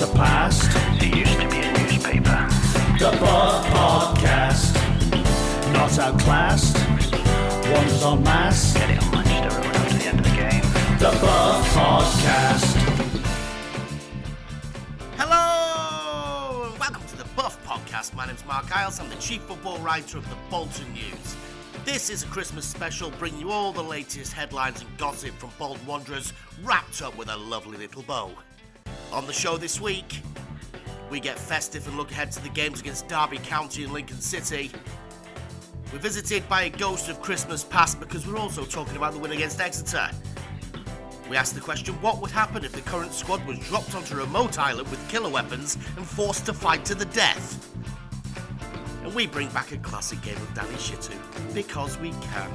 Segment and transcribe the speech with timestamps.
[0.00, 1.02] What's the past?
[1.02, 2.48] It used to be a newspaper.
[2.98, 4.72] The Buff Podcast.
[5.74, 6.78] Not outclassed.
[7.70, 8.72] Wonders on mass.
[8.72, 10.62] Getting a Manchester Road after the end of the game.
[10.98, 12.76] The Buff Podcast.
[15.18, 16.70] Hello!
[16.70, 18.14] and Welcome to the Buff Podcast.
[18.14, 19.00] My name's Marc Iles.
[19.00, 21.36] I'm the chief football writer of the Bolton News.
[21.84, 25.84] This is a Christmas special bringing you all the latest headlines and gossip from Bolton
[25.86, 28.30] Wanderers wrapped up with a lovely little bow.
[29.12, 30.22] On the show this week,
[31.10, 34.70] we get festive and look ahead to the games against Derby County and Lincoln City.
[35.92, 39.32] We're visited by a ghost of Christmas past because we're also talking about the win
[39.32, 40.08] against Exeter.
[41.28, 44.18] We asked the question what would happen if the current squad was dropped onto a
[44.18, 47.68] remote island with killer weapons and forced to fight to the death.
[49.02, 51.16] And we bring back a classic game of Danny Shittu
[51.52, 52.50] because we can.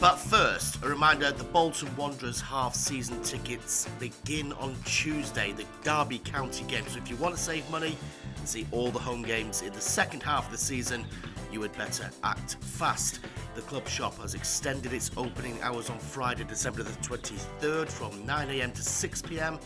[0.00, 6.20] But first, a reminder the Bolton Wanderers half season tickets begin on Tuesday, the Derby
[6.20, 6.86] County game.
[6.88, 7.98] So if you want to save money
[8.38, 11.04] and see all the home games in the second half of the season,
[11.52, 13.20] you had better act fast.
[13.54, 18.72] The club shop has extended its opening hours on Friday, December the 23rd from 9am
[18.72, 19.60] to 6pm,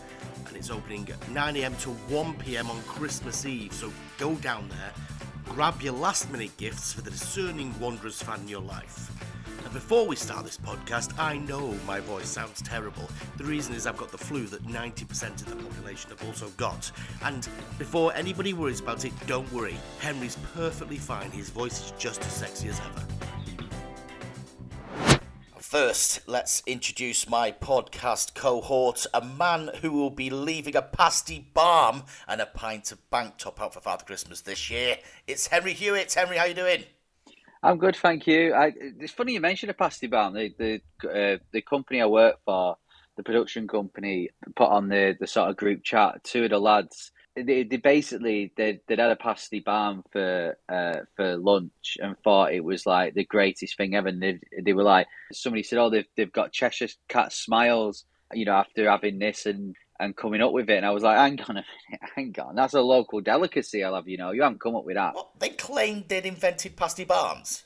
[0.47, 3.71] and it's opening at 9am to 1pm on Christmas Eve.
[3.71, 4.91] So go down there,
[5.45, 9.09] grab your last minute gifts for the discerning Wanderers fan in your life.
[9.65, 13.09] And before we start this podcast, I know my voice sounds terrible.
[13.37, 16.91] The reason is I've got the flu that 90% of the population have also got.
[17.23, 17.49] And
[17.79, 19.75] before anybody worries about it, don't worry.
[19.99, 21.31] Henry's perfectly fine.
[21.31, 23.03] His voice is just as sexy as ever.
[25.57, 32.03] First, let's introduce my podcast cohort, a man who will be leaving a pasty barm
[32.27, 34.99] and a pint of bank top out for Father Christmas this year.
[35.25, 36.13] It's Henry Hewitt.
[36.13, 36.83] Henry, how you doing?
[37.65, 38.53] I'm good, thank you.
[38.53, 40.31] I, it's funny you mentioned a pasty bar.
[40.31, 42.77] The the uh, the company I work for,
[43.17, 46.23] the production company, put on the, the sort of group chat.
[46.23, 50.99] Two of the lads, they, they basically they they had a pasty barn for uh,
[51.15, 54.09] for lunch and thought it was like the greatest thing ever.
[54.09, 58.45] And they they were like, somebody said, oh, they've they've got Cheshire cat smiles, you
[58.45, 60.77] know, after having this and and coming up with it.
[60.77, 62.55] And I was like, hang on a minute, hang on.
[62.55, 64.31] That's a local delicacy, I'll have you know.
[64.31, 65.15] You haven't come up with that.
[65.15, 65.39] What?
[65.39, 67.63] They claimed they'd invented pasty barms.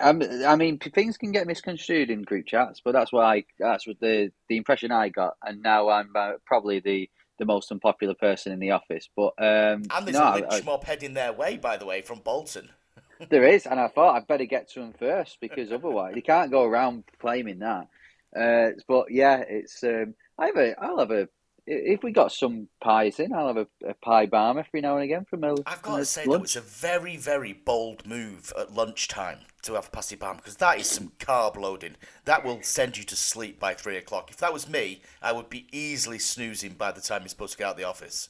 [0.00, 3.86] Um, I mean, things can get misconstrued in group chats, but that's why I, that's
[3.86, 8.14] what the the impression I got, and now I'm uh, probably the the most unpopular
[8.14, 9.08] person in the office.
[9.14, 12.00] But um, And there's no, a lynch I- mob heading their way, by the way,
[12.00, 12.70] from Bolton.
[13.28, 16.50] there is, and I thought I'd better get to him first because otherwise you can't
[16.50, 17.88] go around claiming that.
[18.34, 21.28] Uh, but yeah, it's um, I have a I'll have a
[21.66, 25.04] if we got some pies in, I'll have a, a pie barm every now and
[25.04, 25.54] again from a.
[25.66, 29.92] I've got to say, that was a very, very bold move at lunchtime to have
[29.92, 31.96] pasty barm because that is some carb loading.
[32.24, 34.30] That will send you to sleep by three o'clock.
[34.30, 37.58] If that was me, I would be easily snoozing by the time you're supposed to
[37.58, 38.28] get out of the office.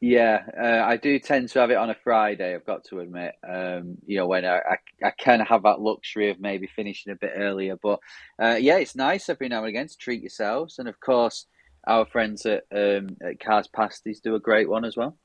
[0.00, 2.54] Yeah, uh, I do tend to have it on a Friday.
[2.54, 6.30] I've got to admit, um, you know, when I, I I can have that luxury
[6.30, 7.76] of maybe finishing a bit earlier.
[7.82, 8.00] But
[8.42, 11.46] uh, yeah, it's nice every now and again to treat yourselves, and of course,
[11.86, 15.16] our friends at um, at Carr's Pasties do a great one as well.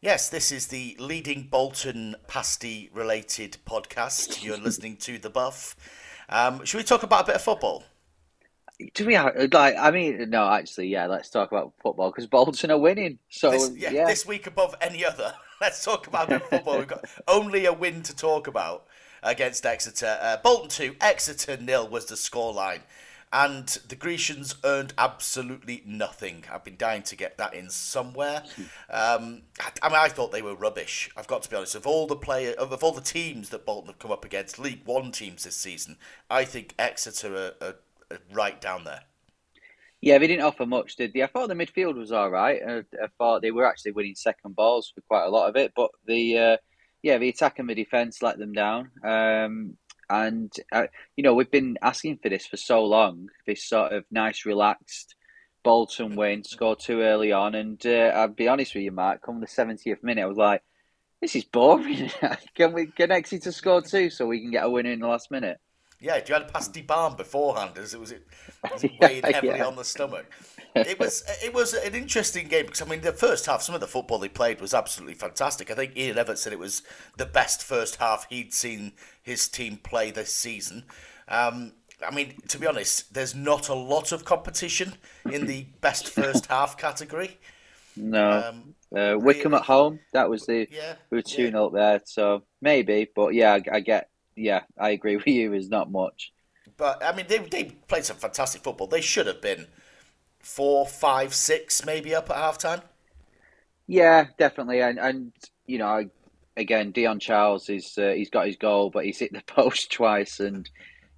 [0.00, 4.42] Yes, this is the leading Bolton pasty related podcast.
[4.42, 5.76] You're listening to The Buff.
[6.28, 7.84] Um, should we talk about a bit of football?
[8.94, 9.76] Do we like?
[9.78, 11.06] I mean, no, actually, yeah.
[11.06, 13.18] Let's talk about football because Bolton are winning.
[13.28, 15.34] So This, yeah, yeah, this week above any other.
[15.60, 16.78] Let's talk about football.
[16.78, 18.86] We've got only a win to talk about
[19.22, 20.18] against Exeter.
[20.20, 22.80] Uh, Bolton 2, Exeter nil was the scoreline.
[23.32, 26.44] And the Grecians earned absolutely nothing.
[26.52, 28.42] I've been dying to get that in somewhere.
[28.90, 31.10] Um, I, I mean, I thought they were rubbish.
[31.16, 31.74] I've got to be honest.
[31.74, 34.58] Of all the player, of, of all the teams that Bolton have come up against,
[34.58, 35.96] League One teams this season,
[36.28, 37.76] I think Exeter are, are,
[38.10, 39.04] are right down there.
[40.02, 41.22] Yeah, they didn't offer much, did they?
[41.22, 42.60] I thought the midfield was all right.
[42.66, 45.72] I, I thought they were actually winning second balls for quite a lot of it,
[45.76, 46.56] but the uh,
[47.02, 48.90] yeah, the attack and the defense let them down.
[49.04, 49.76] Um,
[50.10, 50.86] and uh,
[51.16, 53.28] you know, we've been asking for this for so long.
[53.46, 55.14] This sort of nice, relaxed
[55.62, 59.22] Bolton win, score too early on, and uh, I'll be honest with you, Mark.
[59.22, 60.62] Come the seventieth minute, I was like,
[61.20, 62.10] "This is boring.
[62.54, 65.30] can we can Exeter score two so we can get a win in the last
[65.30, 65.58] minute?"
[66.02, 68.26] Yeah, you had a pasty barm beforehand, as it was it
[68.72, 69.66] was Yeah, weighed heavily yeah.
[69.66, 70.26] on the stomach.
[70.74, 73.80] It was it was an interesting game because I mean the first half, some of
[73.80, 75.70] the football they played was absolutely fantastic.
[75.70, 76.82] I think Ian Evatt said it was
[77.18, 78.92] the best first half he'd seen
[79.22, 80.84] his team play this season.
[81.28, 81.72] Um,
[82.06, 84.94] I mean, to be honest, there's not a lot of competition
[85.30, 87.38] in the best first half category.
[87.96, 88.44] No.
[88.48, 90.00] Um, Uh, Wycombe really- at home.
[90.12, 93.08] That was the Yeah, we were two 0 up there, so maybe.
[93.14, 94.10] But yeah, I, I get.
[94.36, 95.52] Yeah, I agree with you.
[95.54, 96.32] Is not much.
[96.76, 98.86] But I mean, they they played some fantastic football.
[98.86, 99.68] They should have been
[100.40, 102.82] four, five, six, maybe up at half time.
[103.86, 105.32] Yeah, definitely, and and
[105.66, 106.08] you know,
[106.56, 110.40] again, Dion Charles is uh, he's got his goal, but he's hit the post twice,
[110.40, 110.68] and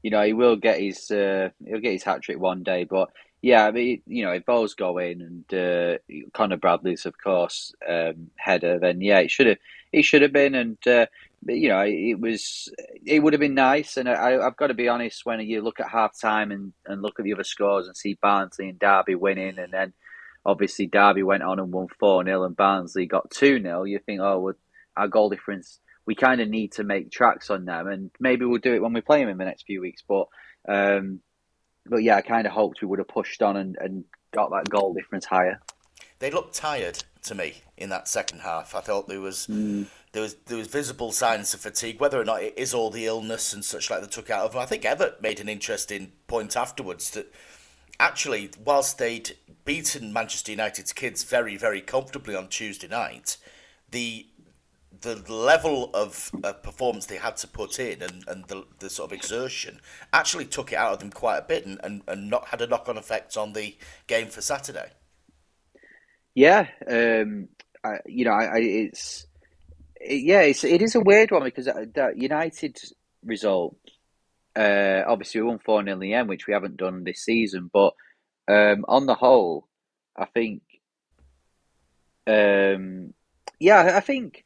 [0.02, 2.84] you know he will get his uh, he'll get his hat trick one day.
[2.84, 3.10] But
[3.42, 5.98] yeah, I mean, you know, if Bo's go in and uh,
[6.32, 9.58] Connor Bradley's, of course, um, header, then yeah, it should have
[9.92, 11.06] it should have been, and uh,
[11.46, 12.72] you know, it was
[13.04, 13.96] it would have been nice.
[13.96, 17.02] And I, I've got to be honest, when you look at half time and, and
[17.02, 19.92] look at the other scores and see Barnsley and Derby winning, and then
[20.46, 24.20] obviously Derby went on and won 4 0 and Barnsley got 2 0, you think,
[24.20, 24.54] oh, well,
[24.96, 27.88] our goal difference, we kind of need to make tracks on them.
[27.88, 30.02] And maybe we'll do it when we play them in the next few weeks.
[30.06, 30.26] But,
[30.68, 31.20] um,
[31.86, 34.68] but yeah, I kind of hoped we would have pushed on and, and got that
[34.68, 35.60] goal difference higher.
[36.18, 38.74] They looked tired to me in that second half.
[38.74, 39.46] I thought there was.
[39.46, 39.86] Mm.
[40.12, 41.98] There was there was visible signs of fatigue.
[41.98, 44.52] Whether or not it is all the illness and such like that took out of
[44.52, 47.34] them, I think Evatt made an interesting point afterwards that
[47.98, 53.38] actually, whilst they'd beaten Manchester United's kids very, very comfortably on Tuesday night,
[53.90, 54.26] the
[55.00, 59.10] the level of uh, performance they had to put in and, and the, the sort
[59.10, 59.80] of exertion
[60.12, 62.66] actually took it out of them quite a bit and, and, and not had a
[62.66, 63.76] knock on effect on the
[64.06, 64.90] game for Saturday.
[66.34, 67.48] Yeah, um,
[67.84, 69.26] I, you know, I, I, it's
[70.00, 72.76] it, yeah, it's it is a weird one because that, United
[73.24, 73.76] result
[74.56, 77.70] uh, obviously, we won 4 0 in the end, which we haven't done this season.
[77.72, 77.94] But
[78.48, 79.68] um, on the whole,
[80.16, 80.62] I think,
[82.26, 83.14] um,
[83.58, 84.43] yeah, I think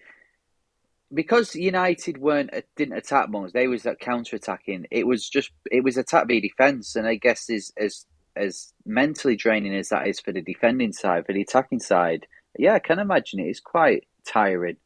[1.12, 4.86] because United weren't didn't attack much, they was that counter attacking.
[4.90, 8.06] It was just it was attack v defense, and I guess is as
[8.36, 12.26] as mentally draining as that is for the defending side, for the attacking side,
[12.58, 14.76] yeah, I can imagine it is quite tiring.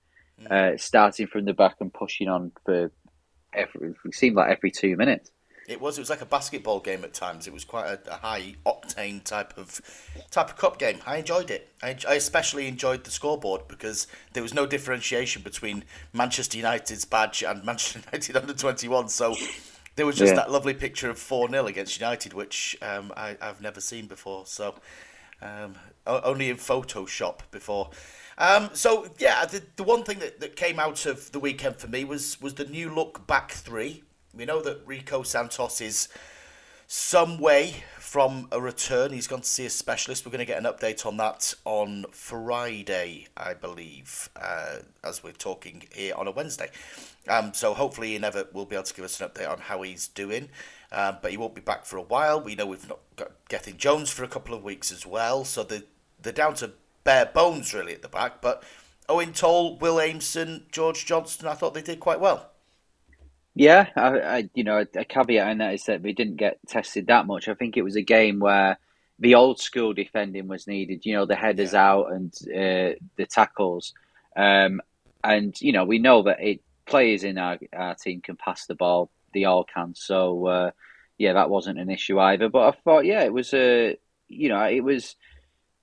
[0.41, 0.75] Mm.
[0.75, 2.91] Uh, starting from the back and pushing on for
[3.53, 5.31] every, it seemed like every two minutes.
[5.69, 5.97] It was.
[5.97, 7.47] It was like a basketball game at times.
[7.47, 9.81] It was quite a, a high octane type of
[10.31, 10.99] type of cup game.
[11.07, 11.69] I enjoyed it.
[11.83, 17.43] I, I, especially enjoyed the scoreboard because there was no differentiation between Manchester United's badge
[17.43, 19.09] and Manchester United under twenty one.
[19.09, 19.37] So
[19.97, 20.37] there was just yeah.
[20.37, 24.47] that lovely picture of four 0 against United, which um, I, have never seen before.
[24.47, 24.75] So
[25.43, 25.75] um,
[26.07, 27.91] only in Photoshop before.
[28.39, 31.89] Um, so yeah, the, the one thing that, that came out of the weekend for
[31.89, 34.03] me was was the new look back three.
[34.35, 36.09] We know that Rico Santos is
[36.87, 39.13] some way from a return.
[39.13, 40.25] He's gone to see a specialist.
[40.25, 45.33] We're going to get an update on that on Friday, I believe, uh, as we're
[45.33, 46.71] talking here on a Wednesday.
[47.29, 50.09] Um, so hopefully, Evatt will be able to give us an update on how he's
[50.09, 50.49] doing.
[50.93, 52.41] Um, but he won't be back for a while.
[52.41, 55.45] We know we've not got Gethin Jones for a couple of weeks as well.
[55.45, 55.85] So the
[56.23, 56.73] they're down to
[57.05, 58.41] bare bones really at the back.
[58.41, 58.63] But
[59.09, 62.52] Eoin Toal, Will Aimson, George Johnston, I thought they did quite well.
[63.55, 67.09] Yeah, I, I, you know, a caveat in that is that we didn't get tested
[67.09, 67.49] that much.
[67.49, 68.79] I think it was a game where
[69.19, 71.05] the old school defending was needed.
[71.05, 71.91] You know, the headers yeah.
[71.91, 73.93] out and uh, the tackles,
[74.37, 74.81] um,
[75.23, 78.75] and you know, we know that it players in our, our team can pass the
[78.75, 79.11] ball.
[79.35, 79.95] They all can.
[79.95, 80.71] So uh,
[81.19, 82.49] yeah, that wasn't an issue either.
[82.49, 85.15] But I thought, yeah, it was a, you know, it was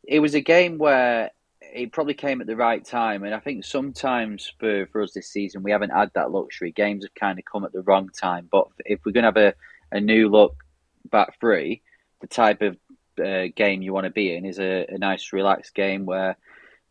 [0.03, 1.31] it was a game where
[1.73, 5.27] it probably came at the right time, and I think sometimes for, for us this
[5.29, 6.71] season we haven't had that luxury.
[6.71, 8.47] Games have kind of come at the wrong time.
[8.51, 9.55] But if we're going to have
[9.91, 10.55] a, a new look
[11.09, 11.81] back three,
[12.21, 12.77] the type of
[13.23, 16.37] uh, game you want to be in is a, a, nice, relaxed game where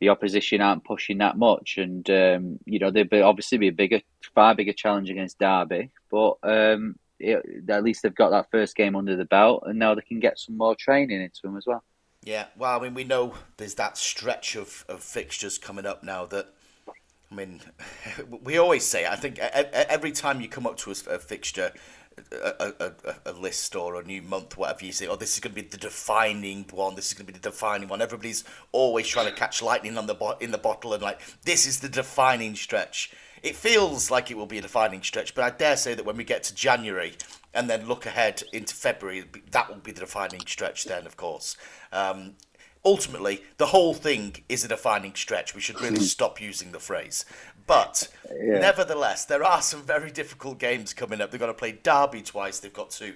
[0.00, 3.72] the opposition aren't pushing that much, and um, you know there'd be, obviously be a
[3.72, 4.00] bigger,
[4.34, 6.36] far bigger challenge against Derby, but.
[6.42, 10.02] Um, it, at least they've got that first game under the belt, and now they
[10.02, 11.82] can get some more training into them as well.
[12.24, 16.26] Yeah, well, I mean, we know there's that stretch of, of fixtures coming up now
[16.26, 16.48] that,
[17.30, 17.60] I mean,
[18.42, 21.72] we always say, I think every time you come up to a, fixture,
[22.32, 22.92] a, a,
[23.26, 25.68] a, list or a new month, whatever you say, oh, this is going to be
[25.68, 26.96] the defining one.
[26.96, 28.02] This is going to be the defining one.
[28.02, 31.66] Everybody's always trying to catch lightning on the bo- in the bottle and like this
[31.66, 33.12] is the defining stretch.
[33.42, 36.16] It feels like it will be a defining stretch, but I dare say that when
[36.16, 37.14] we get to January
[37.58, 40.84] and then look ahead into February, that will be the defining stretch.
[40.84, 41.56] Then, of course.
[41.92, 42.34] Um,
[42.84, 45.56] ultimately, the whole thing is a defining stretch.
[45.56, 47.24] We should really stop using the phrase.
[47.66, 48.60] But yeah.
[48.60, 51.32] nevertheless, there are some very difficult games coming up.
[51.32, 52.60] They've got to play Derby twice.
[52.60, 53.14] They've got to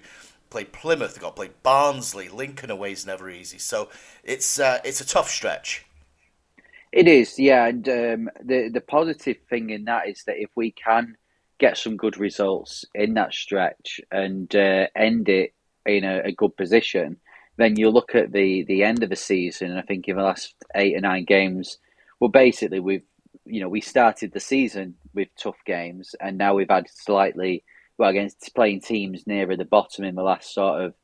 [0.50, 1.14] play Plymouth.
[1.14, 2.28] They've got to play Barnsley.
[2.28, 3.58] Lincoln away is never easy.
[3.58, 3.90] So
[4.24, 5.86] it's uh, it's a tough stretch.
[6.90, 7.66] It is, yeah.
[7.66, 11.16] And um, the the positive thing in that is that if we can
[11.58, 15.54] get some good results in that stretch and uh, end it
[15.86, 17.16] in a, a good position,
[17.56, 20.22] then you look at the the end of the season, and I think in the
[20.22, 21.78] last eight or nine games,
[22.20, 23.04] well, basically we've
[23.44, 27.64] you know we started the season with tough games, and now we've had slightly
[27.98, 30.94] well against playing teams nearer the bottom in the last sort of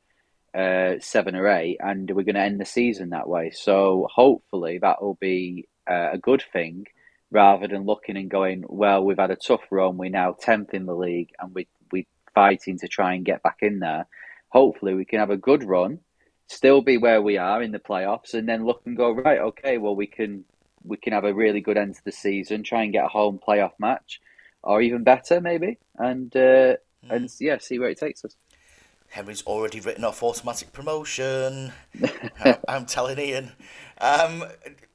[0.55, 3.51] uh, seven or eight, and we're going to end the season that way.
[3.51, 6.85] So hopefully that will be uh, a good thing
[7.31, 9.97] rather than looking and going, well, we've had a tough run.
[9.97, 13.57] We're now 10th in the league and we, we're fighting to try and get back
[13.61, 14.07] in there.
[14.49, 15.99] Hopefully, we can have a good run,
[16.47, 19.77] still be where we are in the playoffs, and then look and go, right, okay,
[19.77, 20.43] well, we can
[20.83, 23.39] we can have a really good end to the season, try and get a home
[23.45, 24.19] playoff match,
[24.63, 26.77] or even better, maybe, and uh, mm.
[27.09, 28.35] and yeah, see where it takes us.
[29.09, 31.73] Henry's already written off automatic promotion.
[32.67, 33.51] I'm telling Ian.
[33.99, 34.45] Um,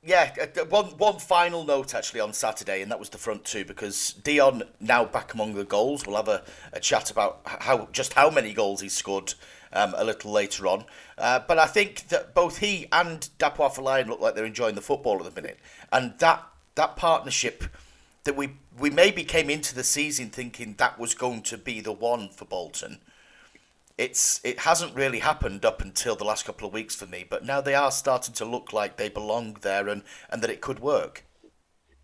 [0.05, 3.65] yeah, uh, one one final note actually on Saturday, and that was the front two
[3.65, 6.07] because Dion now back among the goals.
[6.07, 6.43] We'll have a,
[6.73, 9.35] a chat about how just how many goals he scored
[9.73, 10.85] um, a little later on.
[11.19, 14.81] Uh, but I think that both he and Dapo Afolayan look like they're enjoying the
[14.81, 15.59] football at the minute,
[15.93, 16.45] and that
[16.77, 17.65] that partnership
[18.23, 21.93] that we we maybe came into the season thinking that was going to be the
[21.93, 23.01] one for Bolton
[23.97, 27.45] it's it hasn't really happened up until the last couple of weeks for me, but
[27.45, 30.81] now they are starting to look like they belong there and, and that it could
[30.81, 31.25] work.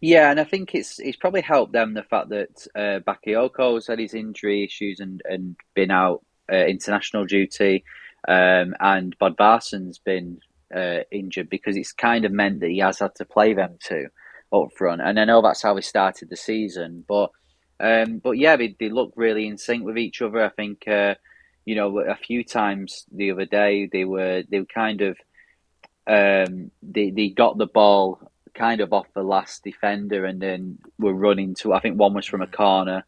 [0.00, 3.99] Yeah, and I think it's it's probably helped them the fact that uh, Bakayoko's had
[3.99, 7.85] his injury issues and, and been out uh, international duty,
[8.28, 10.38] um, and Barson's been
[10.75, 14.06] uh, injured because it's kind of meant that he has had to play them two
[14.52, 15.02] up front.
[15.02, 17.30] And I know that's how we started the season, but
[17.80, 20.44] um, but yeah, they, they look really in sync with each other.
[20.44, 21.14] I think uh,
[21.64, 25.17] you know, a few times the other day they were they were kind of
[26.07, 31.14] um, they they got the ball kind of off the last defender and then were
[31.14, 31.73] running to.
[31.73, 33.05] I think one was from a corner,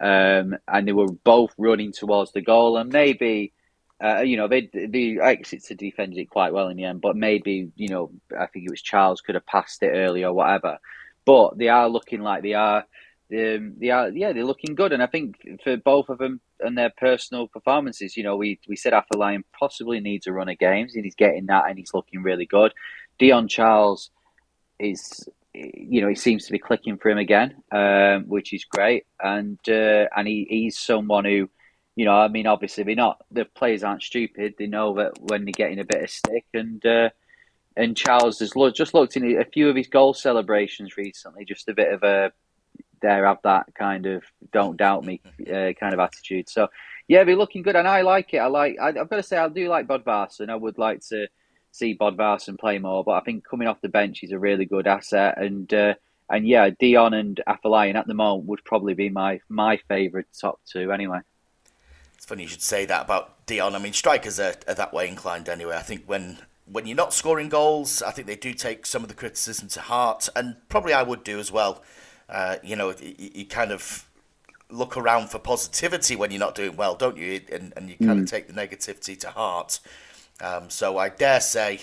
[0.00, 2.76] um, and they were both running towards the goal.
[2.76, 3.52] And maybe,
[4.02, 5.18] uh, you know, they the
[5.66, 7.00] to defended it quite well in the end.
[7.00, 10.32] But maybe, you know, I think it was Charles could have passed it early or
[10.32, 10.78] whatever.
[11.24, 12.86] But they are looking like they are
[13.32, 14.92] um, they are, yeah, they're looking good.
[14.92, 18.76] And I think for both of them and their personal performances, you know, we we
[18.76, 22.22] said Afolayan possibly needs a run of games, and he's getting that, and he's looking
[22.22, 22.72] really good.
[23.18, 24.10] Dion Charles
[24.78, 29.06] is, you know, he seems to be clicking for him again, um, which is great.
[29.20, 31.48] And uh, and he, he's someone who,
[31.96, 34.54] you know, I mean, obviously they're not the players aren't stupid.
[34.56, 37.10] They know that when they're getting a bit of stick, and uh,
[37.76, 41.74] and Charles has just looked in a few of his goal celebrations recently, just a
[41.74, 42.32] bit of a
[43.00, 44.22] dare have that kind of
[44.52, 46.48] don't doubt me uh, kind of attitude.
[46.48, 46.68] So
[47.08, 48.38] yeah, they're looking good, and I like it.
[48.38, 48.76] I like.
[48.80, 50.50] I, have got to say, I do like Bodvarsson.
[50.50, 51.28] I would like to
[51.70, 54.86] see Bodvarsson play more, but I think coming off the bench, he's a really good
[54.86, 55.38] asset.
[55.38, 55.94] And uh,
[56.28, 60.60] and yeah, Dion and Afolayan at the moment would probably be my my favourite top
[60.66, 61.20] two anyway.
[62.16, 63.74] It's funny you should say that about Dion.
[63.74, 65.76] I mean, strikers are, are that way inclined anyway.
[65.76, 66.38] I think when
[66.70, 69.80] when you're not scoring goals, I think they do take some of the criticism to
[69.80, 71.82] heart, and probably I would do as well.
[72.28, 74.08] Uh, you know, you, you, kind of
[74.68, 77.40] look around for positivity when you're not doing well, don't you?
[77.52, 78.22] And, and you kind mm.
[78.22, 79.78] of take the negativity to heart.
[80.40, 81.80] Um, so I dare say,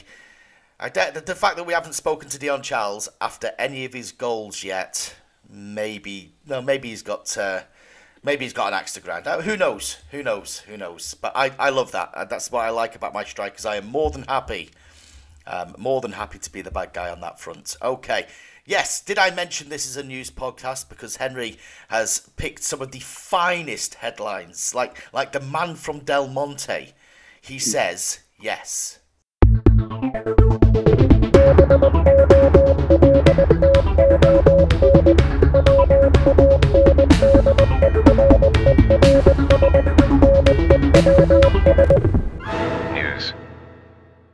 [0.80, 3.94] I dare, the, the, fact that we haven't spoken to Dion Charles after any of
[3.94, 5.16] his goals yet,
[5.50, 7.38] maybe no, maybe he's got.
[7.38, 7.62] Uh,
[8.24, 9.28] maybe he's got an axe to grind.
[9.28, 9.98] Uh, who knows?
[10.12, 10.60] Who knows?
[10.60, 11.14] Who knows?
[11.14, 12.30] But I, I love that.
[12.30, 13.66] That's what I like about my strikers.
[13.66, 14.72] I am more than happy,
[15.46, 17.76] um, more than happy to be the bad guy on that front.
[17.82, 18.28] Okay,
[18.66, 21.58] Yes, did I mention this is a news podcast because Henry
[21.90, 26.94] has picked some of the finest headlines, like like the man from Del Monte.
[27.42, 29.00] He says yes.
[42.94, 43.34] News.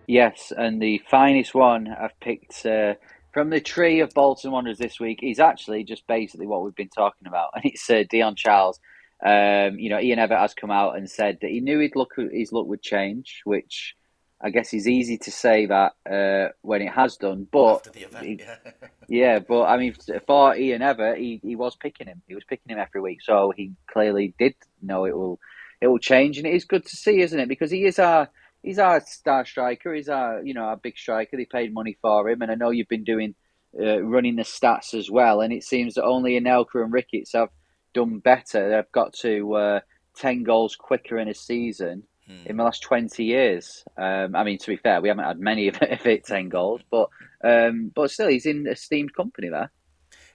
[0.05, 2.63] Yes, and the finest one I've picked.
[2.63, 2.93] Uh,
[3.39, 6.89] from the tree of Bolton Wanderers this week is actually just basically what we've been
[6.89, 8.81] talking about, and it's uh, Dion Charles.
[9.25, 12.15] Um, you know, Ian Evatt has come out and said that he knew he'd look
[12.17, 13.95] his look would change, which
[14.41, 17.47] I guess is easy to say that uh, when it has done.
[17.49, 18.55] But event, he, yeah.
[19.07, 19.39] yeah.
[19.39, 19.95] but I mean,
[20.27, 22.21] for Ian Evatt, he, he was picking him.
[22.27, 25.39] He was picking him every week, so he clearly did know it will
[25.79, 27.47] it will change, and it is good to see, isn't it?
[27.47, 28.27] Because he is our
[28.63, 29.93] he's our star striker.
[29.93, 31.37] He's our you know our big striker.
[31.37, 33.35] They paid money for him, and I know you've been doing
[33.79, 35.41] uh, running the stats as well.
[35.41, 37.49] And it seems that only Anelka and Ricketts have
[37.93, 38.69] done better.
[38.69, 39.79] They've got to uh,
[40.15, 42.45] ten goals quicker in a season hmm.
[42.45, 43.83] in the last twenty years.
[43.97, 47.09] Um, I mean, to be fair, we haven't had many of it, ten goals, but
[47.43, 49.71] um, but still, he's in esteemed company there.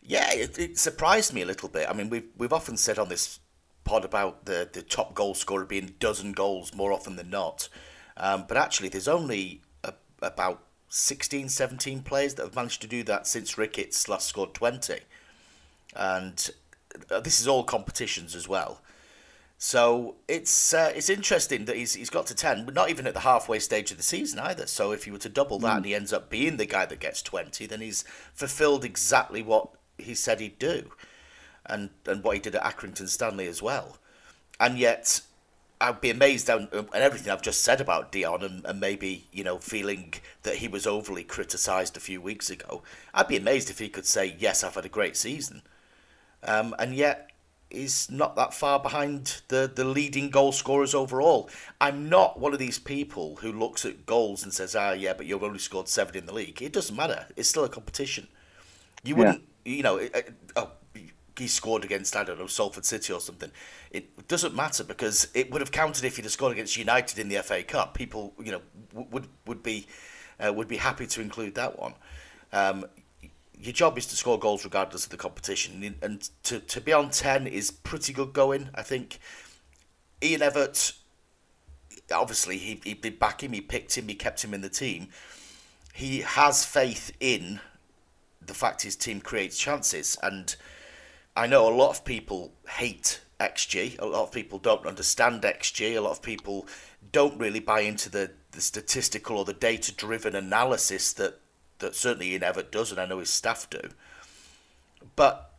[0.07, 1.89] Yeah, it, it surprised me a little bit.
[1.89, 3.41] I mean, we've we've often said on this
[3.85, 7.69] pod about the the top goal scorer being dozen goals more often than not.
[8.17, 13.03] Um, but actually, there's only a, about 16, 17 players that have managed to do
[13.05, 15.01] that since Ricketts last scored 20.
[15.97, 16.51] And
[17.11, 18.81] uh, this is all competitions as well.
[19.59, 23.15] So it's uh, it's interesting that he's he's got to ten, but not even at
[23.15, 24.67] the halfway stage of the season either.
[24.67, 27.01] So if you were to double that and he ends up being the guy that
[27.01, 28.03] gets twenty, then he's
[28.35, 30.91] fulfilled exactly what he said he'd do,
[31.65, 33.97] and and what he did at Accrington Stanley as well.
[34.59, 35.21] And yet,
[35.81, 39.59] I'd be amazed at everything I've just said about Dion, and, and maybe you know
[39.59, 42.83] feeling that he was overly criticised a few weeks ago.
[43.13, 45.63] I'd be amazed if he could say, "Yes, I've had a great season,"
[46.43, 47.31] um, and yet
[47.75, 51.51] is not that far behind the, the leading goal scorers overall.
[51.81, 55.27] I'm not one of these people who looks at goals and says, ah, yeah, but
[55.27, 56.63] you've only scored seven in the league.
[56.63, 57.27] It doesn't matter.
[57.37, 58.29] It's still a competition.
[59.03, 59.75] You wouldn't, yeah.
[59.75, 60.01] you know,
[60.57, 60.71] oh,
[61.39, 63.51] he scored against, I don't know, Salford City or something.
[63.91, 67.29] It doesn't matter because it would have counted if he'd have scored against United in
[67.29, 67.95] the FA Cup.
[67.95, 68.63] People, you know,
[68.93, 69.87] would would be
[70.39, 71.95] uh, would be happy to include that one.
[72.53, 72.87] Um,
[73.59, 77.11] your job is to score goals regardless of the competition, and to, to be on
[77.11, 78.69] 10 is pretty good going.
[78.75, 79.19] I think
[80.23, 80.95] Ian Evatt,
[82.13, 85.09] obviously, he, he did back him, he picked him, he kept him in the team.
[85.93, 87.61] He has faith in
[88.45, 90.57] the fact his team creates chances, and
[91.37, 95.97] I know a lot of people hate XG, a lot of people don't understand XG,
[95.97, 96.67] a lot of people
[97.13, 101.41] don't really buy into the, the statistical or the data driven analysis that
[101.79, 103.81] that certainly Ian Evatt does, and I know his staff do.
[105.17, 105.51] But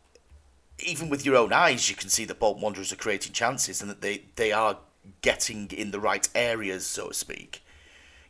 [0.79, 3.89] even with your own eyes, you can see that Bolton Wanderers are creating chances and
[3.89, 4.77] that they, they are
[5.21, 7.63] getting in the right areas, so to speak.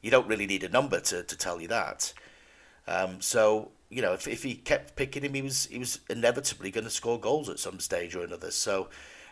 [0.01, 2.13] You don't really need a number to, to tell you that.
[2.87, 6.69] Um, so you know, if, if he kept picking him, he was he was inevitably
[6.69, 8.51] going to score goals at some stage or another.
[8.51, 8.89] So,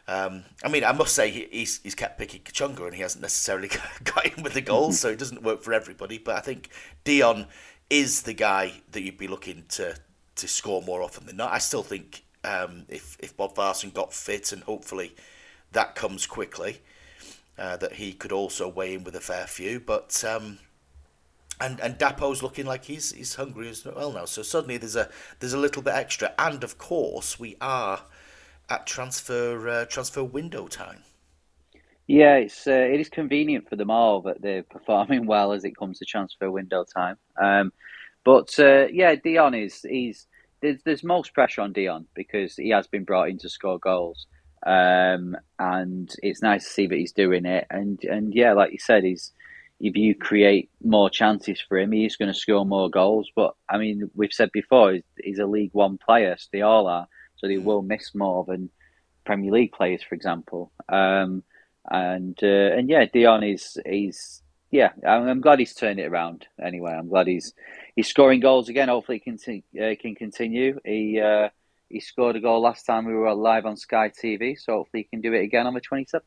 [0.08, 3.22] um, I mean, I must say he, he's he's kept picking Kachunga and he hasn't
[3.22, 3.70] necessarily
[4.05, 6.17] got him with the goals, so it doesn't work for everybody.
[6.17, 6.70] But I think
[7.03, 7.48] Dion
[7.89, 9.98] is the guy that you'd be looking to
[10.36, 11.51] to score more often than not.
[11.51, 15.13] I still think um, if if Bodvarsson got fit and hopefully
[15.74, 16.79] that comes quickly,
[17.58, 19.82] uh, that he could also weigh in with a fair few.
[19.82, 20.60] But um,
[21.60, 24.25] and and Dapo's looking like he's he's hungry as well now.
[24.25, 28.01] So suddenly there's a there's a little bit extra, and of course we are
[28.70, 31.03] at transfer uh, transfer window time.
[32.07, 35.77] Yeah, it's uh, it is convenient for them all that they're performing well as it
[35.77, 37.18] comes to transfer window time.
[37.42, 37.72] Um,
[38.25, 40.27] but uh, yeah, Dion is he's
[40.61, 44.27] there's, there's most pressure on Dion because he has been brought in to score goals,
[44.66, 47.68] um, and it's nice to see that he's doing it.
[47.70, 49.31] And and yeah, like you said, he's
[49.83, 53.29] if you create more chances for him, he's going to score more goals.
[53.35, 56.37] But I mean, we've said before, he's, he's a League One player.
[56.39, 58.69] So they all are, so they will miss more than
[59.25, 60.72] Premier League players, for example.
[60.87, 61.43] Um,
[61.91, 64.41] and uh, and yeah, Dion is he's
[64.72, 64.91] yeah.
[65.05, 66.48] I'm, I'm, glad he's turned it around.
[66.61, 67.53] Anyway, I'm glad he's
[67.93, 68.87] he's scoring goals again.
[68.87, 70.79] Hopefully, he can uh, can continue.
[70.85, 71.50] He uh,
[71.89, 75.09] he scored a goal last time we were live on Sky TV, so hopefully he
[75.09, 76.22] can do it again on the 27th.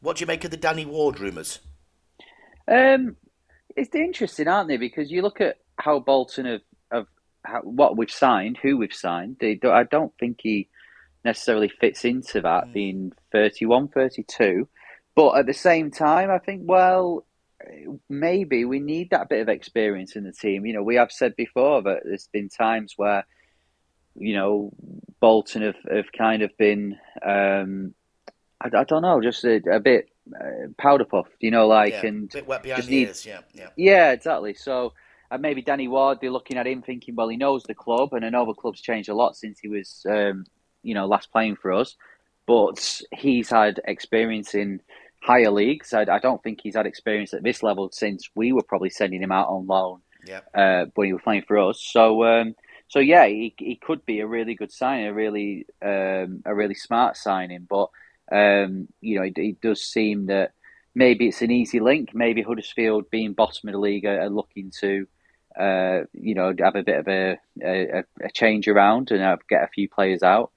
[0.00, 1.58] What do you make of the Danny Ward rumours?
[2.70, 3.16] Um,
[3.76, 4.76] it's interesting, aren't they?
[4.76, 6.60] Because you look at how Bolton have,
[6.92, 7.06] have
[7.44, 9.36] how, what we've signed, who we've signed.
[9.40, 10.68] They do, I don't think he
[11.24, 12.72] necessarily fits into that, mm.
[12.72, 14.68] being 31, 32.
[15.14, 17.26] But at the same time, I think, well,
[18.08, 20.64] maybe we need that bit of experience in the team.
[20.64, 23.26] You know, we have said before that there's been times where,
[24.14, 24.72] you know,
[25.20, 27.94] Bolton have, have kind of been, um,
[28.60, 32.06] I, I don't know, just a, a bit uh, powder puffed, you know, like, yeah,
[32.06, 33.68] and bit wet behind the need, ears, yeah, yeah.
[33.76, 34.54] Yeah, exactly.
[34.54, 34.92] So,
[35.30, 38.24] and maybe Danny Ward, they're looking at him thinking, well, he knows the club, and
[38.24, 40.44] I know the club's changed a lot since he was, um,
[40.82, 41.96] you know, last playing for us
[42.50, 44.80] but he's had experience in
[45.22, 45.94] higher leagues.
[45.94, 49.22] I, I, don't think he's had experience at this level since we were probably sending
[49.22, 50.40] him out on loan yeah.
[50.52, 51.80] uh, when he was playing for us.
[51.80, 52.56] So, um,
[52.88, 56.74] so yeah, he, he could be a really good signing, a really um, a really
[56.74, 57.68] smart signing.
[57.70, 57.90] But
[58.30, 60.52] um, you know, it, it, does seem that
[60.94, 62.14] maybe it's an easy link.
[62.14, 65.06] Maybe Huddersfield, being bottom of the league, are, are looking to.
[65.58, 69.68] Uh, you know, have a bit of a, a, a change around and get a
[69.74, 70.52] few players out.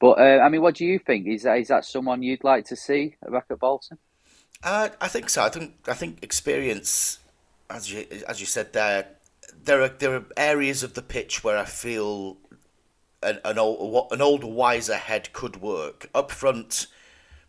[0.00, 1.26] But uh, I mean, what do you think?
[1.26, 3.98] Is that is that someone you'd like to see back at Bolton?
[4.62, 5.42] Uh, I think so.
[5.42, 7.18] I think I think experience,
[7.68, 9.06] as you as you said there,
[9.64, 12.38] there are there are areas of the pitch where I feel
[13.22, 16.08] an an old an older, wiser head could work.
[16.14, 16.86] Up front,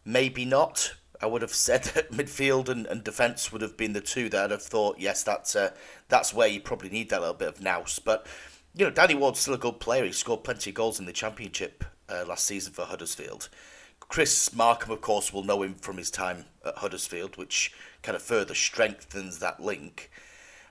[0.06, 0.94] maybe not.
[1.22, 4.46] I would have said that midfield and, and defence would have been the two that
[4.46, 5.72] I'd have thought, yes, that's uh,
[6.08, 8.00] that's where you probably need that little bit of nous.
[8.00, 8.26] But
[8.76, 10.06] you know, Danny Ward's still a good player.
[10.06, 13.50] He scored plenty of goals in the championship uh, last season for Huddersfield.
[14.00, 18.22] Chris Markham, of course, will know him from his time at Huddersfield, which kind of
[18.22, 20.10] further strengthens that link.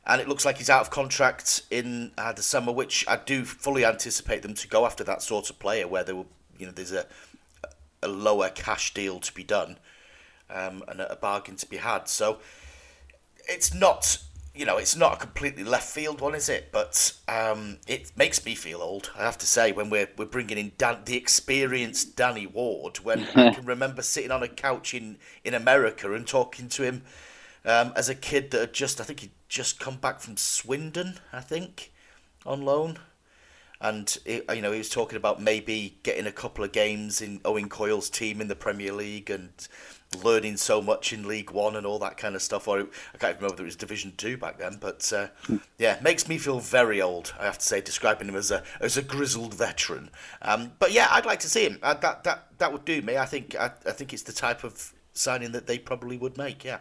[0.06, 3.44] And it looks like he's out of contract in uh, the summer, which I do
[3.44, 6.26] fully anticipate them to go after that sort of player, where there will,
[6.58, 7.06] you know, there's a
[8.02, 9.78] a lower cash deal to be done.
[10.50, 12.08] um, and a bargain to be had.
[12.08, 12.38] So
[13.48, 14.18] it's not
[14.54, 16.72] you know, it's not a completely left field one, is it?
[16.72, 19.12] But um, it makes me feel old.
[19.16, 23.28] I have to say, when we're we're bringing in Dan, the experienced Danny Ward, when
[23.36, 27.02] I can remember sitting on a couch in in America and talking to him
[27.64, 31.20] um, as a kid that had just, I think he'd just come back from Swindon,
[31.32, 31.92] I think,
[32.44, 32.98] on loan.
[33.80, 37.40] And it, you know he was talking about maybe getting a couple of games in
[37.44, 39.50] Owen Coyle's team in the Premier League and
[40.24, 42.66] learning so much in League One and all that kind of stuff.
[42.66, 45.28] Or I can't remember whether it was Division Two back then, but uh,
[45.78, 47.32] yeah, makes me feel very old.
[47.38, 50.10] I have to say, describing him as a as a grizzled veteran.
[50.42, 51.78] Um, but yeah, I'd like to see him.
[51.82, 53.16] Uh, that that that would do me.
[53.16, 56.64] I think I, I think it's the type of signing that they probably would make.
[56.64, 56.78] Yeah.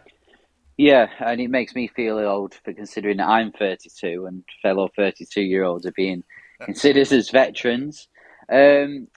[0.76, 5.40] Yeah, and it makes me feel old for considering that I'm 32 and fellow 32
[5.40, 6.22] year olds are being
[6.60, 8.08] considered as veterans.
[8.50, 9.08] Um,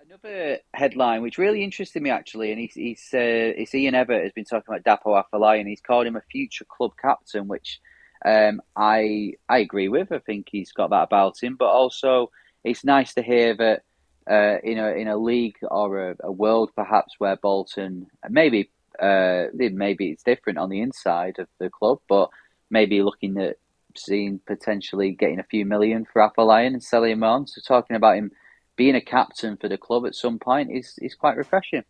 [0.00, 3.18] another headline which really interested me actually, and he's, he's uh,
[3.56, 6.64] it's Ian Evatt has been talking about Dapo Afolayan, and he's called him a future
[6.64, 7.80] club captain, which
[8.24, 10.12] um, I I agree with.
[10.12, 12.30] I think he's got that about him, but also
[12.64, 13.82] it's nice to hear that
[14.30, 19.46] uh, in a in a league or a, a world perhaps where Bolton maybe uh,
[19.52, 22.30] maybe it's different on the inside of the club, but
[22.70, 23.56] maybe looking at
[23.98, 27.46] seeing potentially getting a few million for Afolayan and selling him on.
[27.46, 28.32] So talking about him
[28.76, 31.84] being a captain for the club at some point is is quite refreshing.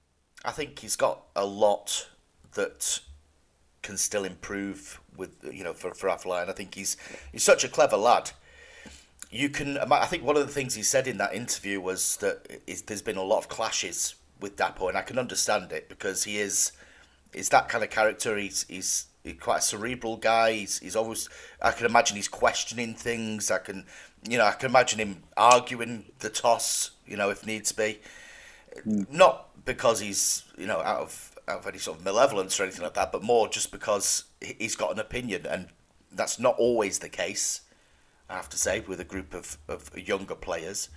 [0.45, 2.09] I think he's got a lot
[2.55, 3.01] that
[3.83, 6.09] can still improve with you know for for.
[6.09, 6.97] I think he's
[7.33, 8.31] he's such a clever lad.
[9.31, 9.79] You can.
[9.79, 13.03] I think one of the things he said in that interview was that is, there's
[13.03, 16.73] been a lot of clashes with Dapo, and I can understand it because he is
[17.33, 18.37] is that kind of character.
[18.37, 20.53] He's he's he's quite a cerebral guy.
[20.53, 21.29] He's he's always.
[21.61, 23.51] I can imagine he's questioning things.
[23.51, 23.85] I can
[24.29, 28.01] you know, I can imagine him arguing the toss, you know, if needs be.
[28.87, 29.11] Mm.
[29.11, 32.85] Not because he's, you know, out of out of any sort of malevolence or anything
[32.85, 35.69] like that, but more just because he's got an opinion, and
[36.13, 37.63] that's not always the case.
[38.31, 40.89] I have to say, with a group of, of younger players.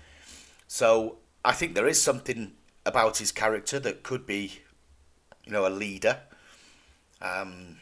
[0.68, 2.54] So I think there is something
[2.86, 4.60] about his character that could be,
[5.44, 6.20] you know, a leader.
[7.22, 7.78] Um,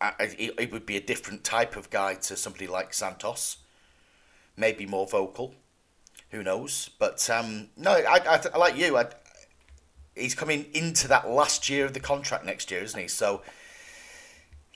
[0.00, 3.58] it would be a different type of guy to somebody like Santos,
[4.56, 5.54] maybe more vocal.
[6.30, 6.90] Who knows?
[6.98, 8.96] But um, no, I, I, I, like you.
[8.96, 9.06] I,
[10.14, 13.08] he's coming into that last year of the contract next year, isn't he?
[13.08, 13.42] So,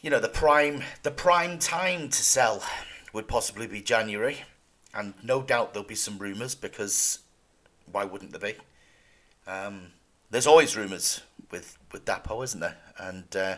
[0.00, 2.62] you know, the prime the prime time to sell
[3.12, 4.42] would possibly be January,
[4.94, 7.18] and no doubt there'll be some rumours because
[7.90, 8.58] why wouldn't there be?
[9.46, 9.88] Um,
[10.30, 12.78] there's always rumours with with Dapo, isn't there?
[12.98, 13.56] And uh,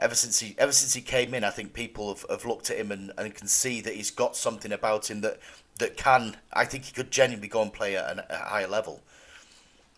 [0.00, 2.78] ever since he ever since he came in, I think people have, have looked at
[2.78, 5.38] him and, and can see that he's got something about him that
[5.78, 6.36] that can.
[6.52, 9.02] I think he could genuinely go and play at, a higher level.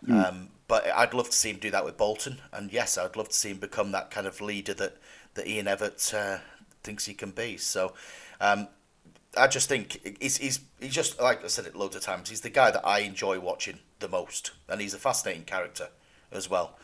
[0.07, 0.29] Mm.
[0.29, 3.29] Um, but I'd love to see him do that with Bolton, and yes, I'd love
[3.29, 4.97] to see him become that kind of leader that
[5.35, 6.41] that Ian Evatt uh,
[6.83, 7.57] thinks he can be.
[7.57, 7.95] So.
[8.41, 8.69] Um,
[9.35, 12.29] I just think he's, he's he's just like I said it loads of times.
[12.29, 15.89] He's the guy that I enjoy watching the most, and he's a fascinating character
[16.31, 16.77] as well.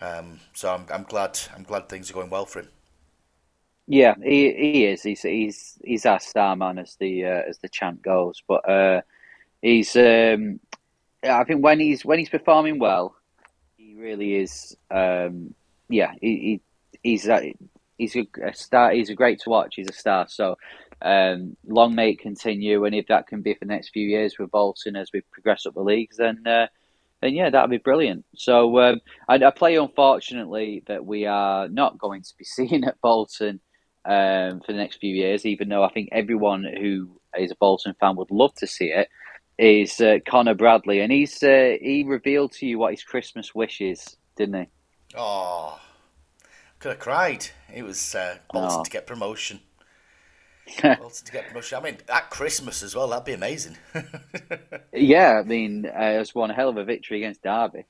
[0.00, 2.68] Um, so I'm I'm glad I'm glad things are going well for him.
[3.86, 5.02] Yeah, he he is.
[5.02, 8.42] He's he's he's our star man as the uh, as the chant goes.
[8.46, 9.00] But uh,
[9.62, 10.60] he's um,
[11.24, 13.16] I think when he's when he's performing well,
[13.76, 14.76] he really is.
[14.90, 15.54] Um,
[15.88, 16.60] yeah, he,
[17.02, 17.54] he he's a,
[17.96, 18.92] he's a, a, star.
[18.92, 19.74] He's a great to watch.
[19.76, 20.26] He's a star.
[20.28, 20.58] So
[21.02, 24.38] um, long may it continue, and if that can be for the next few years
[24.38, 26.66] with Bolton as we progress up the leagues, then uh,
[27.20, 28.24] then yeah, that'd be brilliant.
[28.36, 33.00] So um, I, I, play unfortunately that we are not going to be seen at
[33.00, 33.60] Bolton
[34.04, 37.94] um, for the next few years, even though I think everyone who is a Bolton
[38.00, 39.08] fan would love to see it.
[39.58, 43.80] Is uh, Connor Bradley, and he's uh, he revealed to you what his Christmas wish
[43.80, 44.68] is, didn't he?
[45.16, 45.80] Oh,
[46.78, 47.46] could have cried.
[47.74, 48.84] It was uh, Bolton oh.
[48.84, 49.58] to get promotion.
[50.82, 51.78] Bolton to get promotion.
[51.78, 53.76] I mean, at Christmas as well, that'd be amazing.
[54.92, 57.84] yeah, I mean, uh, it's one hell of a victory against Derby.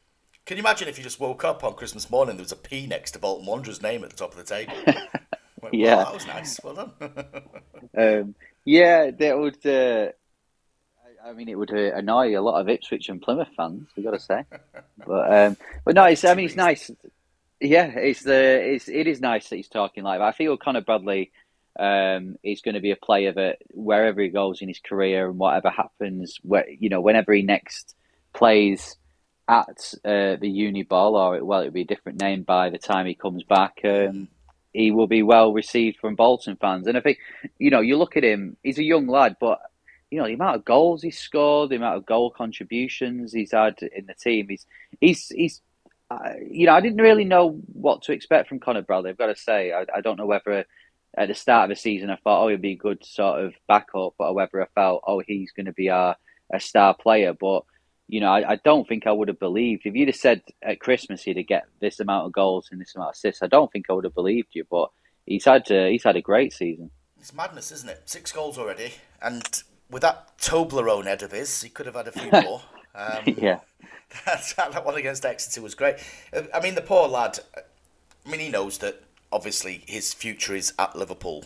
[0.46, 2.86] Can you imagine if you just woke up on Christmas morning, there was a P
[2.86, 4.72] next to Bolton Wanderers' name at the top of the table?
[5.62, 6.58] Went, yeah, that was nice.
[6.62, 6.92] Well done.
[7.96, 9.66] um, yeah, that would.
[9.66, 10.12] Uh,
[11.24, 13.88] I mean, it would uh, annoy a lot of Ipswich and Plymouth fans.
[13.96, 14.44] We got to say,
[15.06, 16.24] but um, but no, it's.
[16.24, 16.90] I mean, it's nice.
[17.60, 20.20] Yeah, it's the it's it is nice that he's talking like.
[20.20, 21.32] I feel Connor Bradley
[21.78, 25.38] um, he's going to be a player that wherever he goes in his career and
[25.38, 27.94] whatever happens, where you know, whenever he next
[28.32, 28.96] plays
[29.48, 33.06] at uh, the uni ball, or well, it'll be a different name by the time
[33.06, 33.80] he comes back.
[33.84, 34.28] Um,
[34.72, 37.18] he will be well received from Bolton fans, and I think
[37.58, 39.60] you know, you look at him; he's a young lad, but
[40.10, 43.78] you know the amount of goals he's scored, the amount of goal contributions he's had
[43.94, 44.48] in the team.
[44.48, 44.66] He's
[45.00, 45.62] he's he's
[46.10, 49.10] I, you know, I didn't really know what to expect from Connor Bradley.
[49.10, 50.64] I've got to say, I, I don't know whether
[51.18, 53.54] at the start of the season I thought, oh, he'd be a good sort of
[53.66, 56.16] backup, or whether I felt, oh, he's going to be our
[56.52, 57.32] a star player.
[57.32, 57.64] But
[58.06, 60.80] you know, I, I, don't think I would have believed if you'd have said at
[60.80, 63.42] Christmas he'd get this amount of goals and this amount of assists.
[63.42, 64.64] I don't think I would have believed you.
[64.70, 64.90] But
[65.26, 66.90] he's had uh, he's had a great season.
[67.20, 68.02] It's madness, isn't it?
[68.06, 72.12] Six goals already, and with that Toblerone head of his, he could have had a
[72.12, 72.62] few more.
[72.94, 73.60] Um, yeah,
[74.26, 75.96] that, that one against Exeter was great.
[76.32, 77.38] Uh, I mean, the poor lad.
[78.26, 81.44] I mean, he knows that obviously his future is at Liverpool.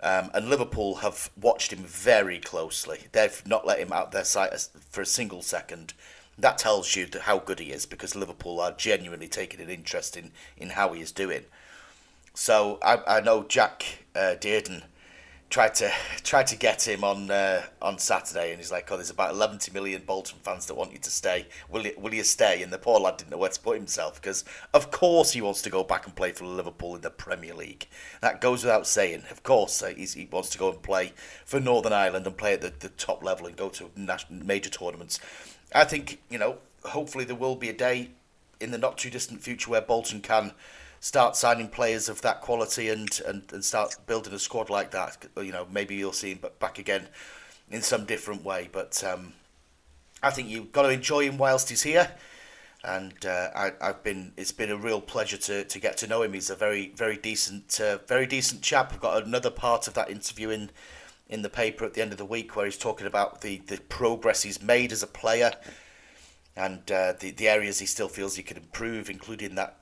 [0.00, 3.00] Um, and Liverpool have watched him very closely.
[3.12, 5.92] They've not let him out their sight for a single second.
[6.38, 10.30] That tells you how good he is because Liverpool are genuinely taking an interest in,
[10.56, 11.44] in how he is doing.
[12.32, 14.84] So I, I know Jack uh, Dearden
[15.50, 15.90] tried to
[16.24, 19.58] tried to get him on uh, on Saturday, and he's like, "Oh, there's about 11
[19.72, 21.46] million Bolton fans that want you to stay.
[21.70, 24.20] Will you, will you stay?" And the poor lad didn't know where to put himself
[24.20, 27.54] because, of course, he wants to go back and play for Liverpool in the Premier
[27.54, 27.86] League.
[28.20, 29.24] That goes without saying.
[29.30, 31.12] Of course, uh, he wants to go and play
[31.44, 34.70] for Northern Ireland and play at the, the top level and go to national, major
[34.70, 35.20] tournaments.
[35.74, 36.58] I think you know.
[36.84, 38.10] Hopefully, there will be a day
[38.60, 40.52] in the not too distant future where Bolton can
[41.00, 45.26] start signing players of that quality and, and, and start building a squad like that.
[45.36, 47.08] You know, maybe you'll see him back again
[47.70, 48.68] in some different way.
[48.70, 49.34] But um,
[50.22, 52.10] I think you've got to enjoy him whilst he's here.
[52.84, 56.22] And uh, I, have been it's been a real pleasure to, to get to know
[56.22, 56.32] him.
[56.32, 58.92] He's a very very decent uh, very decent chap.
[58.92, 60.70] I've got another part of that interview in
[61.28, 63.78] in the paper at the end of the week where he's talking about the, the
[63.88, 65.52] progress he's made as a player
[66.56, 69.78] and uh, the the areas he still feels he could improve, including that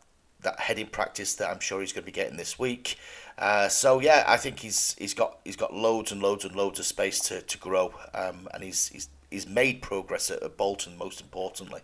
[0.47, 2.97] that heading practice that I'm sure he's going to be getting this week.
[3.37, 6.79] Uh, so yeah, I think he's he's got he's got loads and loads and loads
[6.79, 10.97] of space to, to grow, um, and he's, he's he's made progress at, at Bolton.
[10.97, 11.81] Most importantly.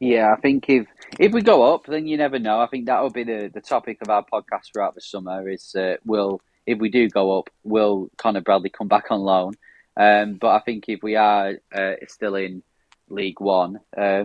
[0.00, 0.86] Yeah, I think if
[1.18, 2.60] if we go up, then you never know.
[2.60, 5.48] I think that will be the, the topic of our podcast throughout the summer.
[5.48, 9.54] Is uh, will if we do go up, will Connor Bradley come back on loan?
[9.96, 12.62] Um, but I think if we are uh, still in
[13.08, 14.24] League One, uh,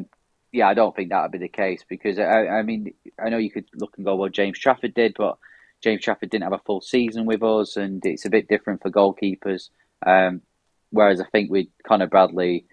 [0.54, 3.38] yeah, I don't think that would be the case because I, I mean, I know
[3.38, 5.39] you could look and go, well, James Trafford did, but
[5.82, 8.92] James Trafford didn't have a full season with us, and it's a bit different for
[8.92, 9.70] goalkeepers.
[10.06, 10.42] Um,
[10.92, 12.68] whereas I think with Connor Bradley,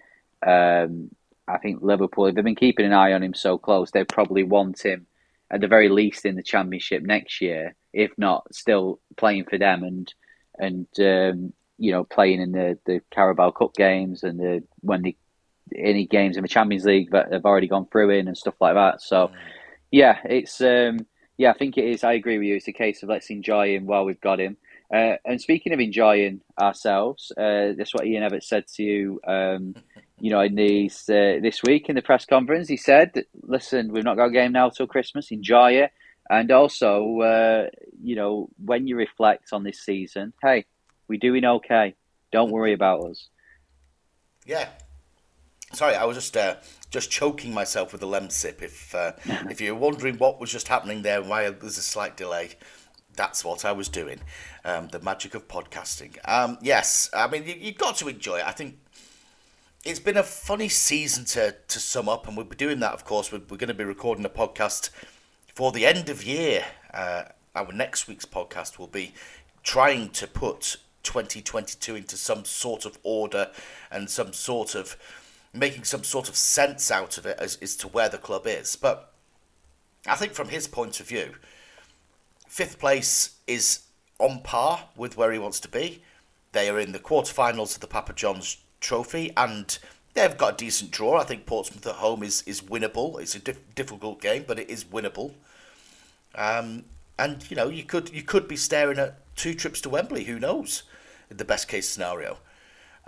[0.45, 1.09] um,
[1.47, 4.43] I think Liverpool, if they've been keeping an eye on him so close, they probably
[4.43, 5.07] want him
[5.49, 9.83] at the very least in the Championship next year, if not still playing for them
[9.83, 10.13] and
[10.59, 15.15] and um, you know playing in the, the Carabao Cup games and the when they
[15.75, 18.75] any games in the Champions League that they've already gone through in and stuff like
[18.75, 19.01] that.
[19.01, 19.31] So,
[19.91, 21.05] yeah, it's um,
[21.37, 22.03] yeah, I think it is.
[22.03, 22.55] I agree with you.
[22.55, 24.57] It's a case of let's enjoy him while we've got him.
[24.93, 29.21] Uh, and speaking of enjoying ourselves, uh, that's what Ian Evatt said to you.
[29.25, 29.75] Um,
[30.19, 34.03] you know, in these uh, this week in the press conference, he said, "Listen, we've
[34.03, 35.31] not got a game now till Christmas.
[35.31, 35.91] Enjoy it."
[36.29, 37.69] And also, uh,
[38.01, 40.65] you know, when you reflect on this season, hey,
[41.07, 41.95] we're doing okay.
[42.31, 43.29] Don't worry about us.
[44.45, 44.69] Yeah,
[45.73, 46.55] Sorry, I was just uh,
[46.89, 48.61] just choking myself with a Lemsip.
[48.61, 49.13] If uh,
[49.49, 52.51] if you're wondering what was just happening there, why there's a slight delay,
[53.15, 54.19] that's what I was doing.
[54.65, 56.17] Um, the magic of podcasting.
[56.25, 58.47] Um, yes, I mean you, have got to enjoy it.
[58.47, 58.79] I think
[59.85, 62.93] it's been a funny season to to sum up, and we'll be doing that.
[62.93, 64.89] Of course, we're, we're going to be recording a podcast
[65.53, 66.65] for the end of year.
[66.93, 67.23] Uh,
[67.55, 69.13] our next week's podcast will be
[69.63, 73.49] trying to put 2022 into some sort of order
[73.91, 74.97] and some sort of
[75.53, 78.75] making some sort of sense out of it as, as to where the club is.
[78.75, 79.13] But
[80.07, 81.35] I think from his point of view,
[82.47, 83.81] fifth place is
[84.19, 86.03] on par with where he wants to be.
[86.51, 89.77] They are in the quarterfinals of the Papa John's Trophy, and
[90.13, 91.19] they've got a decent draw.
[91.19, 93.19] I think Portsmouth at home is, is winnable.
[93.21, 95.33] It's a dif- difficult game, but it is winnable.
[96.35, 96.85] Um,
[97.17, 100.23] and you know, you could you could be staring at two trips to Wembley.
[100.23, 100.83] Who knows?
[101.29, 102.39] In the best case scenario.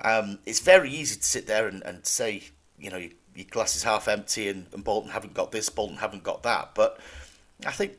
[0.01, 2.43] Um, it's very easy to sit there and, and say,
[2.79, 5.97] you know, your, your glass is half empty and, and Bolton haven't got this, Bolton
[5.97, 6.75] haven't got that.
[6.75, 6.99] But
[7.65, 7.93] I think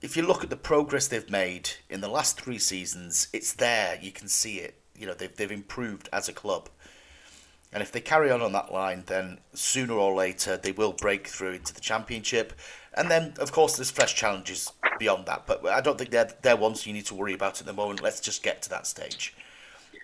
[0.00, 3.98] if, you look at the progress they've made in the last three seasons, it's there.
[4.00, 4.80] You can see it.
[4.96, 6.68] You know, they've, they've improved as a club.
[7.72, 11.28] And if they carry on on that line, then sooner or later they will break
[11.28, 12.54] through into the championship.
[12.94, 15.46] And then, of course, there's fresh challenges beyond that.
[15.46, 18.02] But I don't think they're, they're ones you need to worry about at the moment.
[18.02, 19.34] Let's just get to that stage.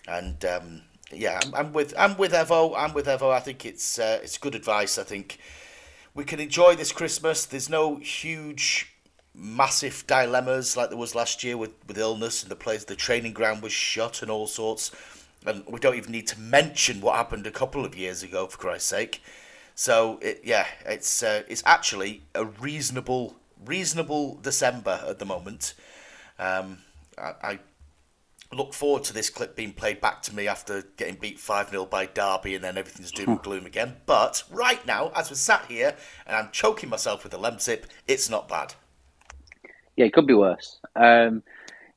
[0.06, 0.82] And um,
[1.16, 2.74] yeah, I'm, I'm, with I'm with Evo.
[2.76, 3.32] I'm with Evo.
[3.32, 4.98] I think it's uh, it's good advice.
[4.98, 5.38] I think
[6.14, 7.46] we can enjoy this Christmas.
[7.46, 8.92] There's no huge,
[9.34, 12.84] massive dilemmas like there was last year with, with illness and the place.
[12.84, 14.90] The training ground was shut and all sorts.
[15.46, 18.56] And we don't even need to mention what happened a couple of years ago, for
[18.56, 19.22] Christ's sake.
[19.74, 25.74] So it, yeah, it's uh, it's actually a reasonable reasonable December at the moment.
[26.38, 26.78] Um,
[27.18, 27.58] I, I
[28.54, 31.86] look forward to this clip being played back to me after getting beat 5 0
[31.86, 33.96] by Derby and then everything's doom and gloom again.
[34.06, 38.30] But right now, as we're sat here and I'm choking myself with a Lemsip, it's
[38.30, 38.74] not bad.
[39.96, 40.78] Yeah, it could be worse.
[40.96, 41.42] Um,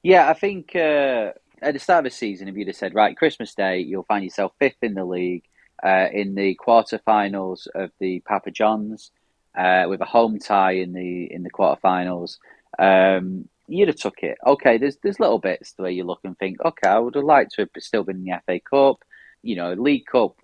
[0.04, 3.18] yeah, I think uh, at the start of the season, if you'd have said, right,
[3.18, 5.44] Christmas Day, you'll find yourself fifth in the league,
[5.84, 9.12] uh, in the quarterfinals of the Papa Johns,
[9.58, 12.38] uh, with a home tie in the in the quarterfinals.
[12.78, 14.38] Um, you'd have took it.
[14.46, 17.24] Okay, there's there's little bits the way you look and think, okay, I would have
[17.24, 19.04] liked to have still been in the FA Cup.
[19.44, 20.36] You know, League Cup,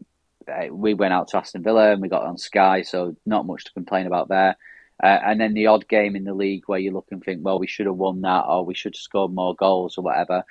[0.48, 3.66] uh, we went out to Aston Villa and we got on Sky, so not much
[3.66, 4.56] to complain about there.
[5.02, 7.60] Uh, and then the odd game in the league where you look and think, well,
[7.60, 10.44] we should have won that, or we should have scored more goals, or whatever.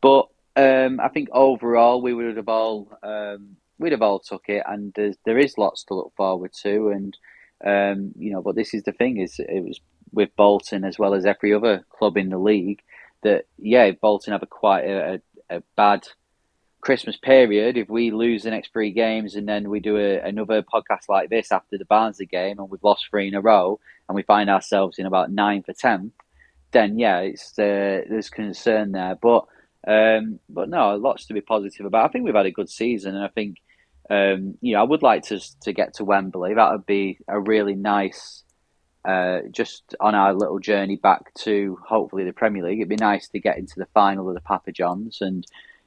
[0.00, 4.62] But um, I think overall we would have all um, we'd have all took it,
[4.66, 7.16] and there is lots to look forward to, and
[7.64, 8.42] um, you know.
[8.42, 9.80] But this is the thing: is it was
[10.14, 12.82] with Bolton as well as every other club in the league
[13.22, 16.06] that yeah, Bolton have a quite a, a, a bad
[16.80, 17.76] Christmas period.
[17.76, 21.30] If we lose the next three games and then we do a, another podcast like
[21.30, 24.50] this after the Barnsley game and we've lost three in a row and we find
[24.50, 26.12] ourselves in about ninth or tenth,
[26.70, 29.16] then yeah, it's uh, there's concern there.
[29.20, 29.46] But
[29.86, 32.04] um, but no, lots to be positive about.
[32.04, 33.58] I think we've had a good season, and I think
[34.10, 36.54] um, you know I would like to to get to Wembley.
[36.54, 38.43] That would be a really nice
[39.04, 42.78] uh, just on our little journey back to hopefully the Premier League.
[42.78, 45.46] It'd be nice to get into the final of the Papa Johns and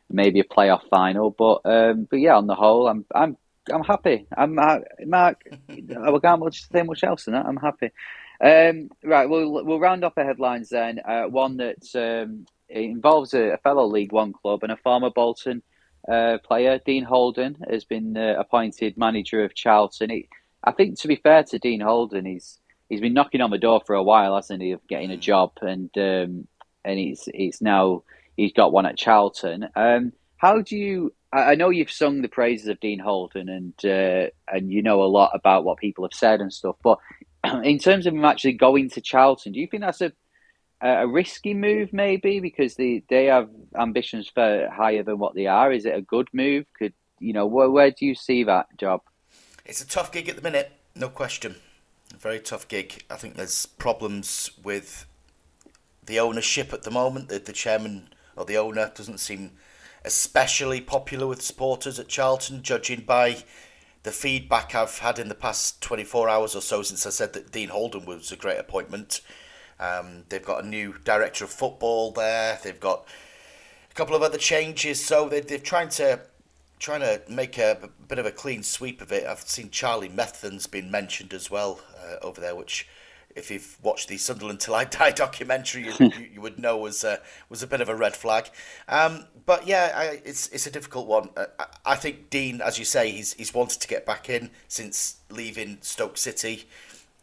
[0.09, 1.31] maybe a playoff final.
[1.31, 3.37] But um, but yeah, on the whole, I'm I'm
[3.71, 4.27] I'm happy.
[4.35, 5.43] I'm Marc.
[5.69, 7.45] I can't much say much else than that.
[7.45, 7.91] I'm happy.
[8.39, 10.99] Um, right, we'll we'll round off the headlines then.
[11.03, 15.63] Uh, one that um, involves a, a, fellow League One club and a former Bolton
[16.07, 20.23] uh, player, Dean Holden, has been uh, appointed manager of Charlton.
[20.63, 23.81] I think, to be fair to Dean Holden, he's he's been knocking on the door
[23.85, 25.19] for a while, hasn't he, of getting a mm.
[25.19, 26.47] job, and um,
[26.83, 28.03] and he's he's now
[28.35, 29.67] he's got one at Charlton.
[29.75, 31.13] Um, how do you?
[31.33, 35.05] I know you've sung the praises of Dean Holden, and uh, and you know a
[35.05, 36.77] lot about what people have said and stuff.
[36.81, 36.99] But
[37.63, 40.11] in terms of him actually going to Charlton, do you think that's a
[40.79, 45.71] a risky move, maybe because they they have ambitions for higher than what they are?
[45.71, 46.65] Is it a good move?
[46.77, 49.01] Could you know where where do you see that job?
[49.65, 51.57] It's a tough gig at the minute, no question
[52.17, 53.03] very tough gig.
[53.09, 55.05] I think there's problems with
[56.05, 57.29] the ownership at the moment.
[57.29, 59.51] The, the chairman or the owner doesn't seem
[60.05, 63.43] especially popular with supporters at Charlton, judging by
[64.03, 67.51] the feedback I've had in the past 24 hours or so since I said that
[67.51, 69.21] Dean Holden was a great appointment.
[69.79, 72.57] Um, they've got a new director of football there.
[72.63, 73.05] They've got
[73.91, 76.21] a couple of other changes, so they, they're trying to
[76.79, 79.25] trying to make a, a, bit of a clean sweep of it.
[79.25, 82.87] I've seen Charlie Methven's been mentioned as well uh, over there, which
[83.35, 87.17] if you've watched the Sunderland Till I Die documentary, you, you, would know was uh,
[87.49, 88.49] was a bit of a red flag.
[88.87, 91.29] Um, but yeah, I, it's it's a difficult one.
[91.35, 91.45] Uh,
[91.85, 95.77] I think Dean, as you say, he's he's wanted to get back in since leaving
[95.81, 96.67] Stoke City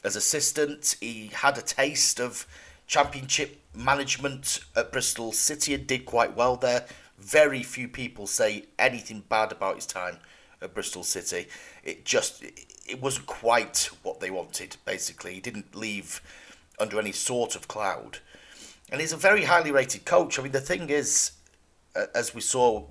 [0.02, 0.96] as assistant.
[1.00, 2.46] He had a taste of
[2.86, 6.86] Championship management at Bristol City and did quite well there
[7.24, 10.18] very few people say anything bad about his time
[10.60, 11.46] at Bristol City.
[11.82, 14.76] It just it wasn't quite what they wanted.
[14.84, 16.20] Basically, he didn't leave
[16.78, 18.18] under any sort of cloud,
[18.90, 20.38] and he's a very highly rated coach.
[20.38, 21.32] I mean, the thing is,
[22.14, 22.86] as we saw.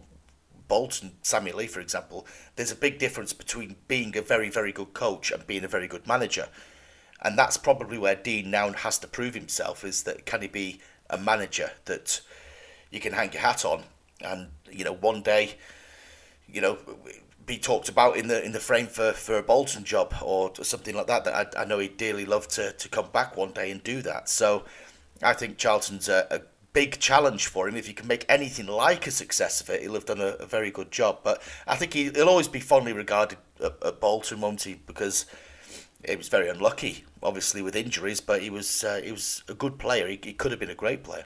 [0.69, 4.93] Bolton, Sammy Lee, for example, there's a big difference between being a very, very good
[4.93, 6.47] coach and being a very good manager.
[7.21, 10.79] And that's probably where Dean now has to prove himself is that can he be
[11.09, 12.21] a manager that
[12.89, 13.83] you can hang your hat on
[14.21, 15.55] and you know one day,
[16.47, 16.77] you know,
[17.45, 20.95] be talked about in the in the frame for, for a Bolton job or something
[20.95, 21.25] like that.
[21.25, 24.01] That I, I know he'd dearly love to, to come back one day and do
[24.01, 24.29] that.
[24.29, 24.63] So
[25.21, 26.41] I think Charlton's a, a
[26.73, 27.75] big challenge for him.
[27.75, 30.45] If he can make anything like a success of it, he'll have done a, a
[30.45, 31.19] very good job.
[31.23, 34.75] But I think he, will always be fondly regarded at, at Bolton, won't he?
[34.75, 35.25] Because
[36.07, 39.79] he was very unlucky, obviously with injuries, but he was uh, he was a good
[39.79, 40.07] player.
[40.07, 41.25] He, he could have been a great player.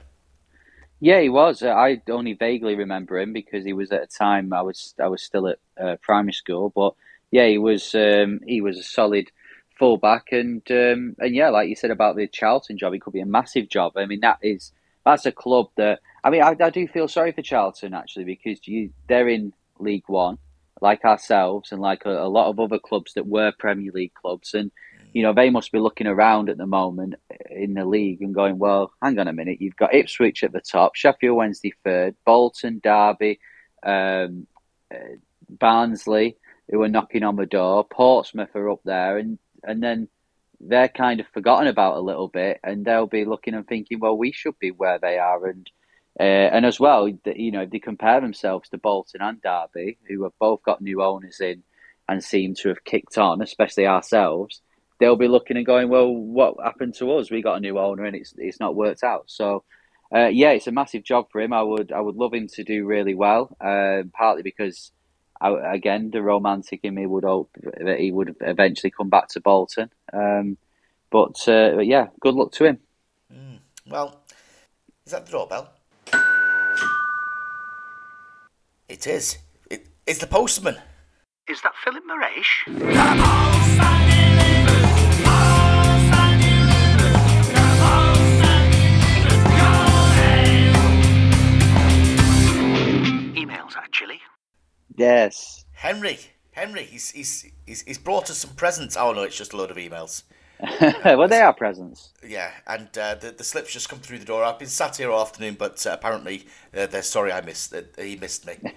[1.00, 1.62] Yeah, he was.
[1.62, 5.08] Uh, I only vaguely remember him because he was at a time I was I
[5.08, 6.70] was still at uh, primary school.
[6.74, 6.94] But
[7.30, 9.30] yeah, he was um, he was a solid
[9.78, 13.20] fullback, and um, and yeah, like you said about the Charlton job, it could be
[13.20, 13.96] a massive job.
[13.96, 14.72] I mean, that is
[15.04, 18.66] that's a club that I mean, I, I do feel sorry for Charlton actually because
[18.66, 20.38] you they're in League One
[20.80, 24.52] like ourselves and like a, a lot of other clubs that were Premier League clubs,
[24.52, 24.72] and
[25.12, 27.14] you know, they must be looking around at the moment
[27.50, 30.60] in the league and going, well, hang on a minute, you've got Ipswich at the
[30.60, 33.40] top, Sheffield Wednesday third, Bolton, Derby,
[33.84, 34.46] um,
[34.92, 35.16] uh,
[35.48, 36.36] Barnsley,
[36.70, 37.84] who are knocking on the door.
[37.84, 40.08] Portsmouth are up there, and and then
[40.60, 44.16] they're kind of forgotten about a little bit, and they'll be looking and thinking, well,
[44.16, 45.70] we should be where they are, and
[46.20, 50.32] uh, and as well, you know, they compare themselves to Bolton and Derby, who have
[50.40, 51.62] both got new owners in
[52.08, 54.60] and seem to have kicked on, especially ourselves,
[54.98, 57.30] they'll be looking and going, well, what happened to us?
[57.30, 59.24] We got a new owner and it's it's not worked out.
[59.26, 59.64] So.
[60.10, 61.52] Uh, yeah, it's a massive job for him.
[61.52, 63.54] I would I would love him to do really well.
[63.60, 64.90] Uh, partly because
[65.40, 69.40] I, again, the romantic in me would hope that he would eventually come back to
[69.40, 69.90] Bolton.
[70.12, 70.58] Um,
[71.10, 72.78] but, uh, but yeah, good luck to him.
[73.32, 73.58] Mm.
[73.88, 74.20] Well,
[75.06, 75.70] is that the doorbell?
[78.88, 79.38] It is.
[79.70, 80.76] It, it's the postman.
[81.48, 84.07] Is that Philip Morash?
[93.68, 94.20] Emails, actually.
[94.96, 95.64] Yes.
[95.72, 96.18] Henry.
[96.52, 96.84] Henry.
[96.84, 98.96] He's, he's, he's, he's brought us some presents.
[98.96, 100.24] Oh, no, it's just a load of emails.
[101.04, 102.10] well, they are presents.
[102.26, 104.42] Yeah, and uh, the the slips just come through the door.
[104.42, 106.46] I've been sat here all afternoon, but uh, apparently
[106.76, 107.72] uh, they're sorry I missed.
[107.72, 108.54] Uh, he missed me.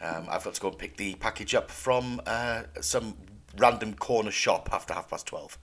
[0.00, 3.14] um, I've got to go and pick the package up from uh, some
[3.58, 5.58] random corner shop after half past twelve.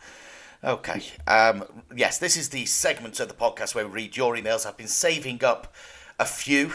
[0.64, 1.02] Okay.
[1.26, 1.64] Um,
[1.96, 4.68] yes, this is the segment of the podcast where we read your emails.
[4.68, 5.74] I've been saving up
[6.20, 6.74] a few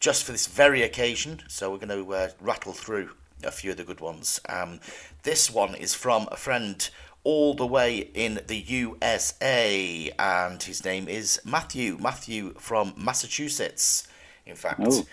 [0.00, 3.10] just for this very occasion, so we're going to uh, rattle through
[3.42, 4.40] a few of the good ones.
[4.48, 4.80] Um,
[5.22, 6.88] this one is from a friend
[7.24, 11.98] all the way in the USA, and his name is Matthew.
[12.00, 14.06] Matthew from Massachusetts,
[14.46, 14.80] in fact.
[14.84, 15.06] Oh.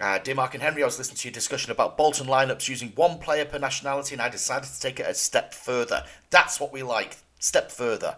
[0.00, 2.90] Uh, dear Marc and Henry, I was listening to your discussion about Bolton lineups using
[2.96, 6.04] one player per nationality, and I decided to take it a step further.
[6.30, 7.16] That's what we like.
[7.38, 8.16] Step further.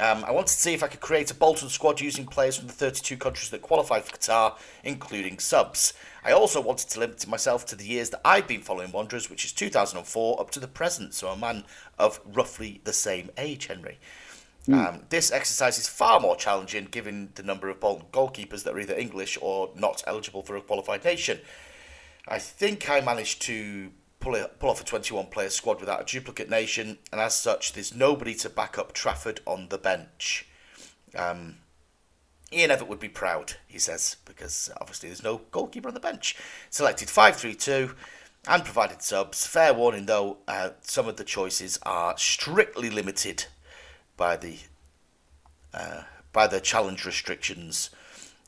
[0.00, 2.66] Um, I wanted to see if I could create a Bolton squad using players from
[2.66, 5.94] the 32 countries that qualified for Qatar, including subs.
[6.24, 9.44] I also wanted to limit myself to the years that I've been following Wanderers, which
[9.44, 11.62] is 2004 up to the present, so a man
[11.96, 13.98] of roughly the same age, Henry.
[14.72, 18.80] Um, this exercise is far more challenging given the number of Bolton goalkeepers that are
[18.80, 21.38] either English or not eligible for a qualified nation.
[22.26, 26.04] I think I managed to pull, it, pull off a 21 player squad without a
[26.04, 30.46] duplicate nation, and as such, there's nobody to back up Trafford on the bench.
[31.16, 31.56] Um,
[32.52, 36.36] Ian Evatt would be proud, he says, because obviously there's no goalkeeper on the bench.
[36.70, 37.94] Selected 5 3 2
[38.46, 39.46] and provided subs.
[39.46, 43.46] Fair warning though, uh, some of the choices are strictly limited
[44.16, 44.58] by the
[45.72, 46.02] uh,
[46.32, 47.90] by the challenge restrictions.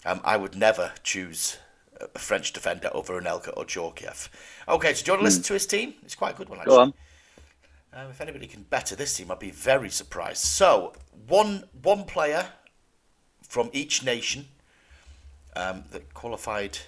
[0.05, 1.59] Um, I would never choose
[2.01, 4.29] a French defender over Anelka or Djorkaeff.
[4.69, 5.95] Okay, so do you want to listen to his team?
[6.03, 6.75] It's quite a good one, actually.
[6.75, 6.95] Go on.
[7.93, 10.45] Um, if anybody can better this team, I'd be very surprised.
[10.45, 10.93] So,
[11.29, 12.47] one one player
[13.43, 14.49] from each nation
[15.55, 16.79] um, that qualified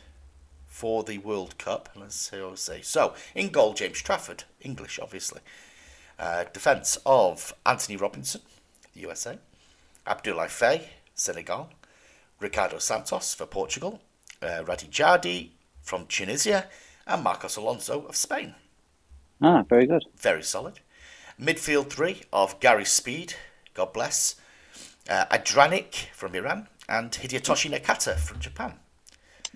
[0.67, 1.89] for the World Cup.
[1.97, 2.83] Let's see what I say.
[2.83, 5.41] So, in goal, James Trafford, English, obviously.
[6.19, 8.43] Uh, defence of Antonee Robinson,
[8.93, 9.39] the USA.
[10.07, 11.71] Abdoulaye Faye, Senegal.
[12.41, 14.01] Ricardo Santos for Portugal.
[14.43, 15.51] Uh, Radhi Jaïdi
[15.83, 16.67] from Tunisia.
[17.07, 18.55] And Marcos Alonso of Spain.
[19.41, 20.05] Ah, very good.
[20.19, 20.81] Very solid.
[21.41, 23.35] Midfield three of Gary Speed,
[23.73, 24.35] God bless.
[25.09, 26.69] Uh, Andranik from Iran.
[26.89, 28.75] And Hidetoshi Nakata from Japan.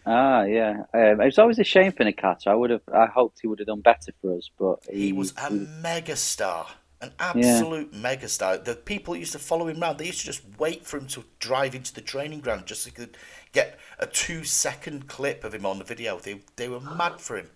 [0.06, 0.84] Ah, yeah.
[0.94, 2.46] Um, it was always a shame for Nakata.
[2.48, 2.82] I would have.
[2.92, 6.66] I hoped he would have done better for us, but He was a mega star,
[7.00, 8.58] an absolute mega star.
[8.58, 9.98] The people used to follow him around.
[9.98, 12.90] They used to just wait for him to drive into the training ground just so
[12.90, 13.16] they could
[13.52, 16.18] get a two-second clip of him on the video.
[16.18, 17.50] They they were mad for him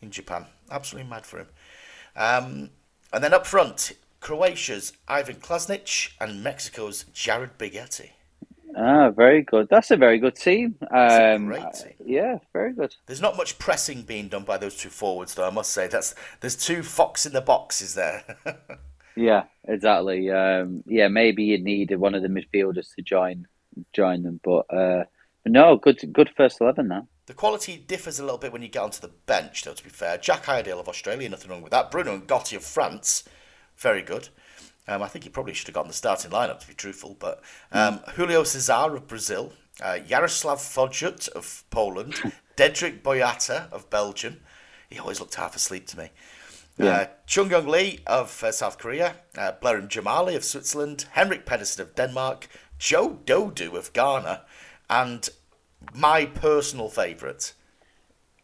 [0.00, 1.48] in Japan, absolutely mad for him.
[2.16, 2.70] Um,
[3.12, 8.10] and then up front, Croatia's Ivan Klasnic and Mexico's Jared Borgetti.
[8.74, 9.68] Ah, very good.
[9.68, 10.76] That's a very good team.
[10.90, 11.92] Um, great team.
[12.04, 12.96] Yeah, very good.
[13.06, 15.46] There's not much pressing being done by those two forwards, though.
[15.46, 18.24] I must say that's there's two fox in the boxes there.
[19.16, 20.30] Yeah, exactly.
[20.30, 23.46] Um, yeah, maybe you'd need one of the midfielders to join
[23.92, 25.04] join them, but uh,
[25.46, 27.08] no, good good first eleven now.
[27.26, 29.90] The quality differs a little bit when you get onto the bench, though, to be
[29.90, 30.18] fair.
[30.18, 31.90] Jack Iredale of Australia, nothing wrong with that.
[31.90, 33.24] Bruno N'Gotty of France,
[33.76, 34.28] very good.
[34.88, 37.16] Um, I think he probably should have gotten the starting lineup, to be truthful.
[37.18, 37.40] But
[37.70, 42.14] um, Julio Cesar of Brazil, uh, Yaroslav Fojut of Poland,
[42.56, 44.40] Dedryck Boyata of Belgium.
[44.90, 46.10] He always looked half asleep to me.
[46.80, 52.48] Uh, Chung-yong Lee of uh, South Korea, uh, Džemaili of Switzerland, Henrik Pedersen of Denmark,
[52.78, 54.42] Joe Dodoo of Ghana,
[54.92, 55.28] and
[55.94, 57.54] my personal favourite,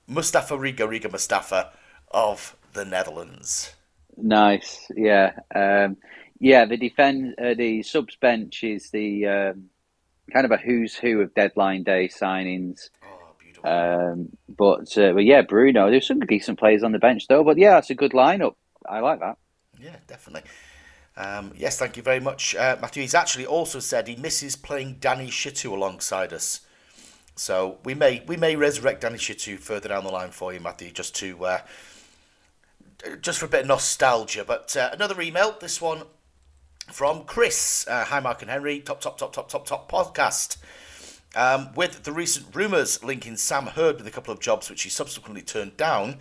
[0.07, 1.73] Mustapha Riga Riga Mustapha
[2.11, 3.75] of the Netherlands.
[4.17, 5.99] Nice, yeah, um,
[6.41, 6.65] yeah.
[6.65, 9.65] The defend uh, the subs bench is the um,
[10.33, 12.89] kind of a who's who of deadline day signings.
[13.05, 13.71] Oh, beautiful.
[13.71, 15.91] Um, but uh, but yeah, Bruno.
[15.91, 17.45] There's some decent players on the bench though.
[17.45, 18.55] But yeah, it's a good lineup.
[18.89, 19.37] I like that.
[19.79, 20.49] Yeah, definitely.
[21.19, 23.03] Um, yes, thank you very much, uh, Matthew.
[23.03, 26.61] He's actually also said he misses playing Danny Shittu alongside us.
[27.35, 30.93] So we may we may resurrect Danny Shittu further down the line for you, Matthew,
[30.93, 31.61] just to uh,
[33.21, 34.45] just for a bit of nostalgia.
[34.45, 36.03] But uh, another email, this one
[36.93, 37.85] from Chris.
[37.89, 38.79] Uh, Hi, Marc and Henry.
[38.79, 40.57] Top, top, top, top, top, top podcast.
[41.35, 44.89] Um, with the recent rumours linking Sam Hird with a couple of jobs which he
[44.89, 46.19] subsequently turned down,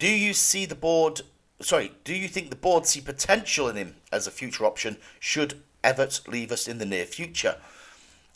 [0.00, 1.22] do you see the board?
[1.64, 5.62] Sorry, do you think the board see potential in him as a future option should
[5.82, 7.56] Evatt leave us in the near future?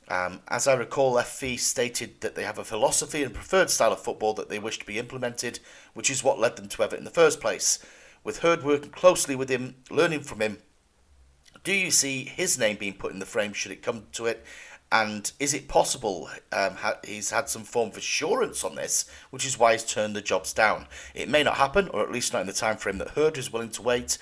[0.09, 4.01] Um, as I recall, FV stated that they have a philosophy and preferred style of
[4.01, 5.61] football that they wish to be implemented,
[5.93, 7.79] which is what led them to Evatt in the first place.
[8.25, 10.57] With Hird working closely with him, learning from him,
[11.65, 14.43] do you see his name being put in the frame should it come to it?
[14.91, 19.45] And is it possible um, ha- he's had some form of assurance on this, which
[19.45, 20.87] is why he's turned the jobs down?
[21.15, 23.53] It may not happen, or at least not in the time frame that Hird is
[23.53, 24.17] willing to wait.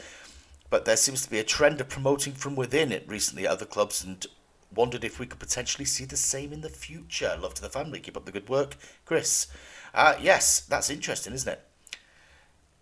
[0.68, 3.64] But there seems to be a trend of promoting from within it recently at other
[3.64, 4.26] clubs, and
[4.74, 7.36] wondered if we could potentially see the same in the future.
[7.40, 8.00] Love to the family.
[8.00, 9.46] Keep up the good work, Chris.
[9.94, 11.62] Uh, yes, that's interesting, isn't it?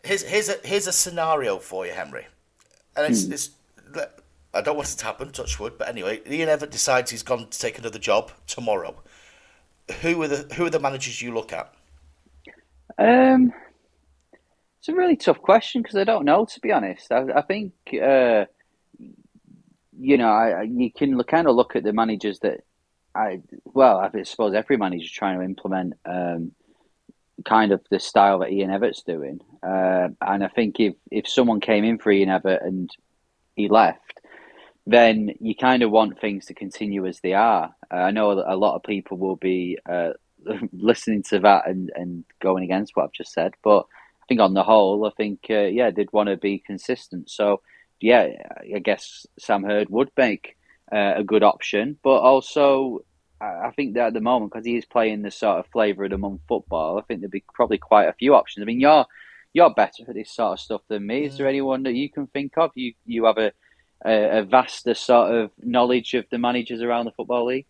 [0.03, 2.27] Here's here's a here's a scenario for you, Henry,
[2.97, 3.51] and it's, it's
[4.55, 7.49] I don't want it to happen, touch wood, but anyway, Ian Evatt decides he's gone
[7.49, 9.03] to take another job tomorrow.
[10.01, 11.75] Who are the who are the managers you look at?
[12.99, 13.53] Um,
[14.79, 16.45] it's a really tough question because I don't know.
[16.45, 18.45] To be honest, I, I think uh,
[19.99, 22.61] you know I, you can kind of look at the managers that
[23.15, 26.53] I well I suppose every manager is trying to implement um,
[27.45, 31.61] kind of the style that Ian Evatt's doing, uh, and I think if if someone
[31.61, 32.91] came in for Ian Evatt and
[33.57, 34.04] he left,
[34.87, 37.75] then you kind of want things to continue as they are.
[37.91, 40.11] Uh, I know a lot of people will be uh,
[40.73, 44.55] listening to that and, and going against what I've just said, but I think on
[44.55, 47.31] the whole, I think uh, yeah, they'd want to be consistent.
[47.31, 47.61] So
[48.01, 48.29] yeah,
[48.75, 50.57] I guess Sam Hird would make
[50.93, 53.05] uh, a good option, but also
[53.41, 56.11] I think that at the moment because he is playing the sort of flavour of
[56.11, 58.63] the month football, I think there'd be probably quite a few options.
[58.63, 59.07] I mean, you're
[59.53, 61.25] you're better at this sort of stuff than me.
[61.27, 62.71] Is there anyone that you can think of?
[62.75, 63.53] You you have a
[64.05, 67.67] a, a vaster sort of knowledge of the managers around the football league?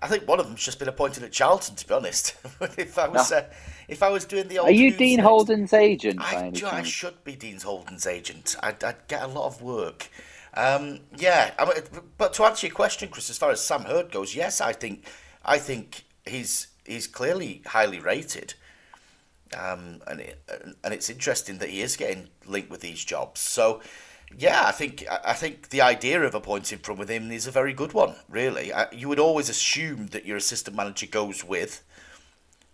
[0.00, 1.76] I think one of them's just been appointed at Charlton.
[1.76, 2.34] To be honest,
[2.76, 3.38] if I was No.
[3.38, 3.44] uh,
[3.88, 6.20] if I was doing the old, Are you Dean next- Holden's agent?
[6.20, 8.56] I, do I should be Dean Holden's agent.
[8.62, 10.08] I'd, I'd get a lot of work.
[10.54, 11.74] Um, yeah, I mean,
[12.18, 15.06] but to answer your question, Chris, as far as Sam Hird goes, yes, I think
[15.44, 18.54] I think he's he's clearly highly rated.
[19.58, 20.42] Um, and it,
[20.82, 23.40] and it's interesting that he is getting linked with these jobs.
[23.40, 23.80] So,
[24.38, 27.92] yeah, I think I think the idea of appointing from within is a very good
[27.92, 28.16] one.
[28.28, 31.84] Really, I, you would always assume that your assistant manager goes with.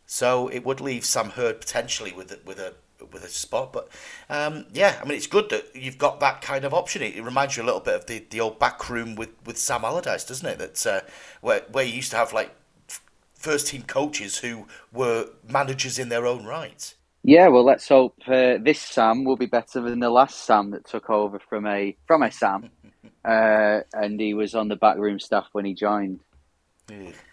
[0.06, 2.74] So it would leave Sam Hird potentially with a, with a
[3.12, 3.88] with a spot, but
[4.28, 7.02] um, yeah, I mean it's good that you've got that kind of option.
[7.02, 9.58] It, it reminds you a little bit of the, the old back room with, with
[9.58, 10.58] Sam Allardyce, doesn't it?
[10.58, 11.02] That's uh,
[11.40, 12.54] where where you used to have like
[12.88, 13.02] f-
[13.34, 16.94] first team coaches who were managers in their own right.
[17.28, 20.86] Yeah, well, let's hope uh, this Sam will be better than the last Sam that
[20.86, 22.70] took over from a from a Sam,
[23.22, 26.20] uh, and he was on the backroom staff when he joined.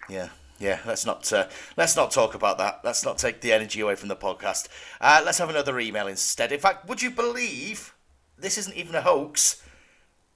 [0.10, 0.28] Yeah,
[0.60, 0.80] yeah.
[0.86, 2.82] Let's not uh, let's not talk about that.
[2.84, 4.68] Let's not take the energy away from the podcast.
[5.00, 6.52] Uh, let's have another email instead.
[6.52, 7.96] In fact, would you believe
[8.38, 9.64] this isn't even a hoax?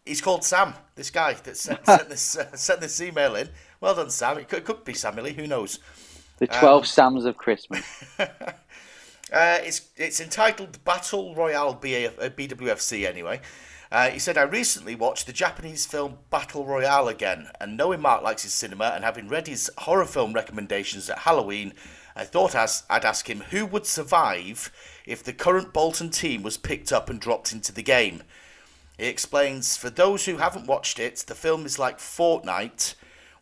[0.05, 0.73] He's called Sam.
[0.95, 3.49] This guy that sent, sent this uh, sent this email in.
[3.81, 4.37] Well done, Sam.
[4.37, 5.35] It could, it could be Samily.
[5.35, 5.79] Who knows?
[6.37, 7.83] The twelve Sams of Christmas.
[9.31, 13.41] Uh, it's it's entitled Battle Royale BAF, uh, BWFC anyway.
[13.91, 18.21] Uh, he said, I recently watched the Japanese film Battle Royale again, and knowing Marc
[18.21, 21.73] likes his cinema and having read his horror film recommendations at Halloween,
[22.15, 24.71] I thought as- I'd ask him who would survive
[25.07, 28.21] if the current Bolton team was picked up and dropped into the game.
[28.99, 32.93] He explains, for those who haven't watched it, the film is like Fortnite,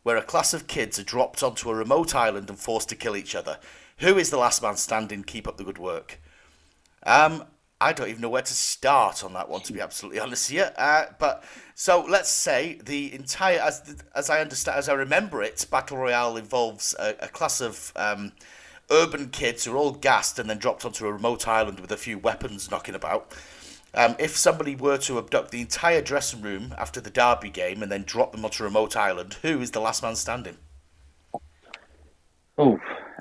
[0.04, 3.18] where a class of kids are dropped onto a remote island and forced to kill
[3.18, 3.58] each other.
[4.00, 5.24] Who is the last man standing?
[5.24, 6.20] Keep up the good work.
[7.04, 7.46] Um,
[7.80, 10.72] I don't even know where to start on that one, to be absolutely honest here.
[10.78, 11.44] Uh, but
[11.76, 16.38] so let's say the entire, as as I understand, as I remember it, battle royale
[16.38, 18.34] involves a, a class of um,
[18.90, 21.98] urban kids who are all gassed and then dropped onto a remote island with a
[21.98, 23.34] few weapons knocking about.
[23.94, 27.92] Um, if somebody were to abduct the entire dressing room after the Derby game and
[27.92, 30.58] then drop them onto a remote island, who is the last man standing?
[32.58, 32.78] Oh,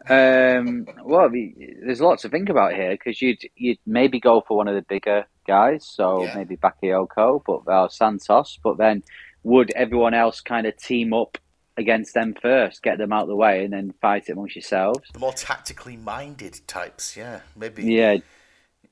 [0.09, 1.55] um, well, the-
[1.85, 4.83] there's lots to think about here because you'd you'd maybe go for one of the
[4.83, 6.35] bigger guys, so Yeah.
[6.37, 8.59] maybe Bakayoko, but uh, Santos.
[8.63, 9.03] But then,
[9.43, 11.39] would everyone else kind of team up
[11.77, 15.01] against them first, get them out of the way, and then fight it amongst yourselves.
[15.13, 17.83] The more tactically minded types, yeah, maybe.
[17.85, 18.17] Yeah.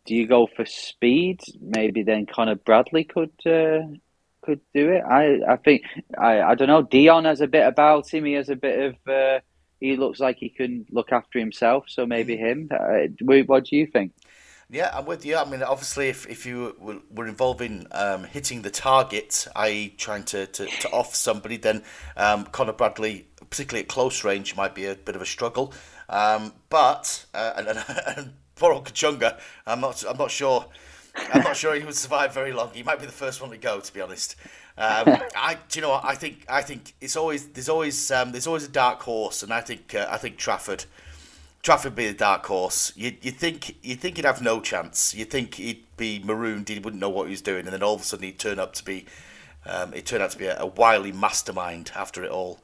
[0.06, 1.40] Do you go for speed?
[1.62, 3.86] Maybe then Conor Bradley could uh,
[4.42, 5.02] could do it.
[5.02, 5.82] I I think
[6.18, 6.82] I I don't know.
[6.82, 8.24] Dion has a bit about him.
[8.26, 8.94] He has a bit of.
[9.08, 9.40] Uh,
[9.80, 11.84] he looks like he can look after himself.
[11.88, 12.68] So maybe him.
[12.70, 13.08] Uh,
[13.46, 14.12] what do you think?
[14.70, 15.36] Yeah, I'm with you.
[15.36, 20.24] I mean, obviously, if, if you were, were in um, hitting the target, i.e., trying
[20.24, 21.82] to, to, to off somebody, then
[22.16, 25.72] um, Conor Bradley, particularly at close range, might be a bit of a struggle.
[26.08, 27.84] Um, but uh, and, and,
[28.16, 30.66] and poor old Kachunga, I'm not I'm not sure.
[31.32, 32.70] I'm not sure he would survive very long.
[32.74, 34.34] He might be the first one to go, to be honest.
[34.76, 36.00] Um, I, do you know?
[36.02, 39.52] I think I think it's always there's always um, there's always a dark horse, and
[39.52, 40.84] I think uh, I think Trafford
[41.62, 42.92] Trafford be the dark horse.
[42.96, 45.14] You you think you think he'd have no chance.
[45.14, 46.68] You think he'd be marooned.
[46.68, 48.58] He wouldn't know what he was doing, and then all of a sudden he'd turn
[48.58, 49.06] up to be.
[49.66, 52.58] Um, he turned out to be a, a wily mastermind after it all.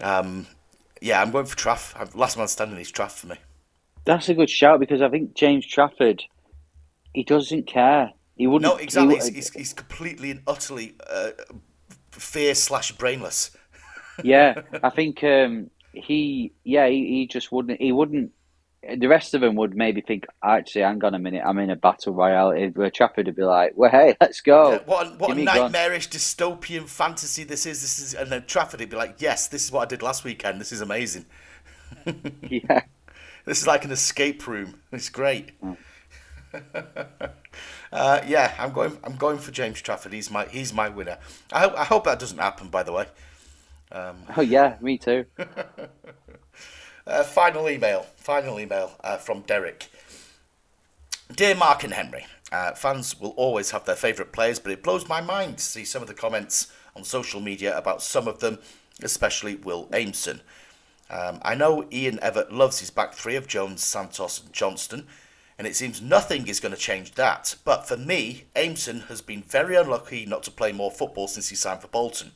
[0.00, 0.46] Um,
[1.02, 2.14] yeah, I'm going for Traff.
[2.14, 3.36] Last man standing is Traff for me.
[4.06, 6.22] That's a good shout because I think James Trafford,
[7.12, 8.12] he doesn't care.
[8.40, 8.72] He wouldn't.
[8.72, 9.16] No, exactly.
[9.16, 11.32] He, he's, he's, he's completely and utterly uh,
[12.10, 13.50] fear slash brainless.
[14.24, 17.82] yeah, I think um, he, yeah, he, he just wouldn't.
[17.82, 18.32] He wouldn't.
[18.96, 21.76] The rest of them would maybe think, actually, hang on a minute, I'm in a
[21.76, 22.54] battle royale.
[22.72, 24.72] Where Trafford would be like, well, hey, let's go.
[24.72, 27.82] Yeah, what a, what a nightmarish dystopian fantasy this is.
[27.82, 30.24] This is, and then Trafford would be like, yes, this is what I did last
[30.24, 30.62] weekend.
[30.62, 31.26] This is amazing.
[32.48, 32.84] yeah,
[33.44, 34.80] this is like an escape room.
[34.92, 35.60] It's great.
[35.60, 35.76] Mm.
[37.92, 38.98] uh, yeah, I'm going.
[39.04, 40.12] I'm going for James Trafford.
[40.12, 41.18] He's my he's my winner.
[41.52, 42.68] I hope I hope that doesn't happen.
[42.68, 43.06] By the way.
[43.92, 45.24] Um, oh yeah, me too.
[47.06, 48.06] uh, final email.
[48.16, 49.88] Final email uh, from Derek.
[51.34, 55.08] Dear Marc and Henry, uh, fans will always have their favourite players, but it blows
[55.08, 58.58] my mind to see some of the comments on social media about some of them,
[59.02, 60.40] especially Will Aimson.
[61.08, 65.06] Um, I know Ian Evatt loves his back three of Jones, Santos, and Johnston,
[65.60, 67.54] and it seems nothing is going to change that.
[67.66, 71.54] But for me, Aimson has been very unlucky not to play more football since he
[71.54, 72.30] signed for Bolton.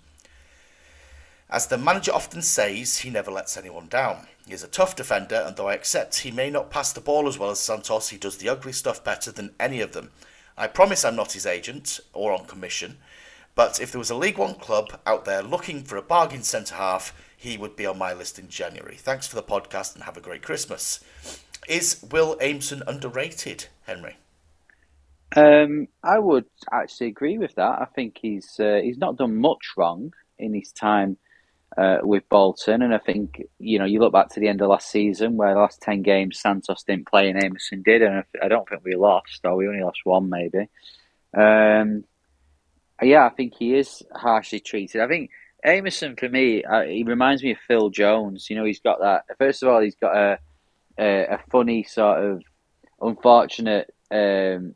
[1.48, 4.26] As the manager often says, he never lets anyone down.
[4.46, 7.26] He is a tough defender, and though I accept he may not pass the ball
[7.26, 10.10] as well as Santos, he does the ugly stuff better than any of them.
[10.58, 12.98] I promise I'm not his agent or on commission,
[13.54, 16.74] but if there was a League One club out there looking for a bargain centre
[16.74, 18.96] half, he would be on my list in January.
[18.96, 21.00] Thanks for the podcast and have a great Christmas.
[21.68, 24.16] Is Will Aimson underrated, Henry?
[25.36, 27.80] Um, I would actually agree with that.
[27.80, 31.16] I think he's uh, he's not done much wrong in his time
[31.76, 34.68] uh, with Bolton, and I think you know you look back to the end of
[34.68, 38.48] last season where the last ten games Santos didn't play and Aimson did, and I
[38.48, 40.68] don't think we lost, or we only lost one maybe.
[41.36, 42.04] Um,
[43.02, 45.00] yeah, I think he is harshly treated.
[45.00, 45.30] I think
[45.66, 48.48] Aimson for me, uh, he reminds me of Phil Jones.
[48.48, 49.24] You know, he's got that.
[49.38, 50.38] First of all, he's got a
[50.98, 52.42] a, a funny sort of
[53.00, 54.74] unfortunate um,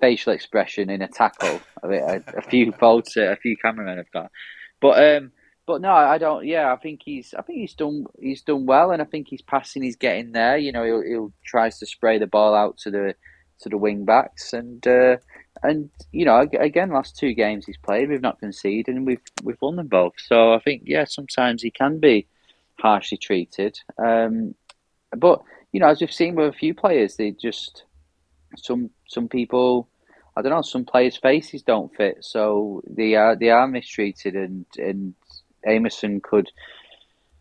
[0.00, 1.60] facial expression in a tackle.
[1.82, 4.30] I a, a few folks, a few cameramen have got,
[4.80, 5.32] but um,
[5.66, 6.44] but no, I don't.
[6.44, 7.34] Yeah, I think he's.
[7.34, 8.06] I think he's done.
[8.20, 9.82] He's done well, and I think he's passing.
[9.82, 10.56] He's getting there.
[10.56, 13.14] You know, he'll, he'll tries to spray the ball out to the
[13.60, 15.16] to the wing backs, and uh,
[15.62, 19.60] and you know, again, last two games he's played, we've not conceded, and we've we've
[19.60, 20.14] won them both.
[20.18, 22.26] So I think, yeah, sometimes he can be
[22.78, 23.78] harshly treated.
[23.98, 24.54] Um,
[25.16, 25.42] but
[25.72, 27.84] you know, as we've seen with a few players, they just
[28.56, 29.88] some some people,
[30.36, 34.66] I don't know, some players' faces don't fit, so they are they are mistreated, and
[34.76, 35.14] and
[35.66, 36.50] Aimson could,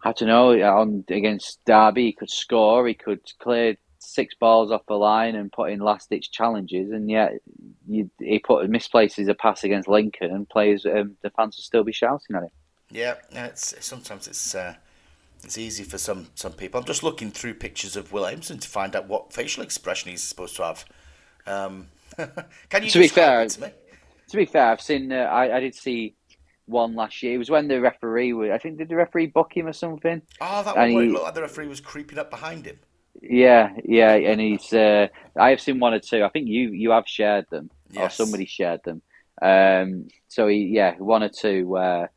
[0.04, 4.86] I don't know, on against Derby, he could score, he could clear six balls off
[4.88, 7.34] the line and put in last ditch challenges, and yet
[7.88, 11.84] you, he put misplaces a pass against Lincoln, and players um, the fans will still
[11.84, 12.50] be shouting at him.
[12.90, 14.56] Yeah, it's sometimes it's.
[14.56, 14.76] Uh
[15.44, 16.80] it's easy for some some people.
[16.80, 20.24] I'm just looking through pictures of Will Aimson to find out what facial expression he's
[20.24, 20.86] supposed to have.
[21.48, 21.88] Um,
[22.70, 23.74] can you to be fair, to,
[24.30, 25.12] to, be fair, I've seen.
[25.12, 26.16] Uh, I I did see
[26.66, 27.34] one last year.
[27.34, 28.52] It was when the referee was.
[28.52, 30.22] I think did the referee book him or something.
[30.40, 32.80] Oh, that one where he, looked like the referee was creeping up behind him.
[33.22, 34.72] Yeah, yeah, and he's.
[34.72, 36.24] Uh, I have seen one or two.
[36.24, 38.14] I think you you have shared them, yes.
[38.14, 39.02] or somebody shared them.
[39.42, 42.12] Um, so he, yeah, one or two where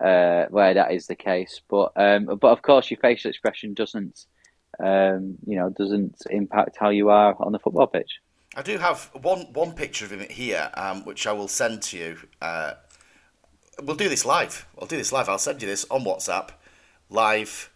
[0.00, 1.60] uh, where that is the case.
[1.68, 4.26] But um, but of course, your facial expression doesn't
[4.82, 8.20] um, you know doesn't impact how you are on the football pitch.
[8.56, 11.98] I do have one one picture of him here, um, which I will send to
[11.98, 12.18] you.
[12.40, 12.74] Uh,
[13.82, 14.66] we'll do this live.
[14.78, 15.28] I'll do this live.
[15.28, 16.50] I'll send you this on WhatsApp,
[17.08, 17.70] live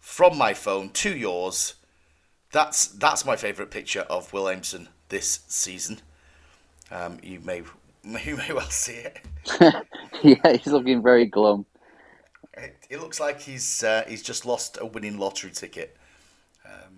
[0.00, 1.74] from my phone to yours.
[2.52, 6.00] That's that's my favourite picture of Will Aimson this season.
[6.90, 7.62] Um, you may
[8.24, 9.18] you may well see it.
[10.22, 11.66] yeah, he's looking very glum.
[12.56, 15.96] It, it looks like he's uh, he's just lost a winning lottery ticket.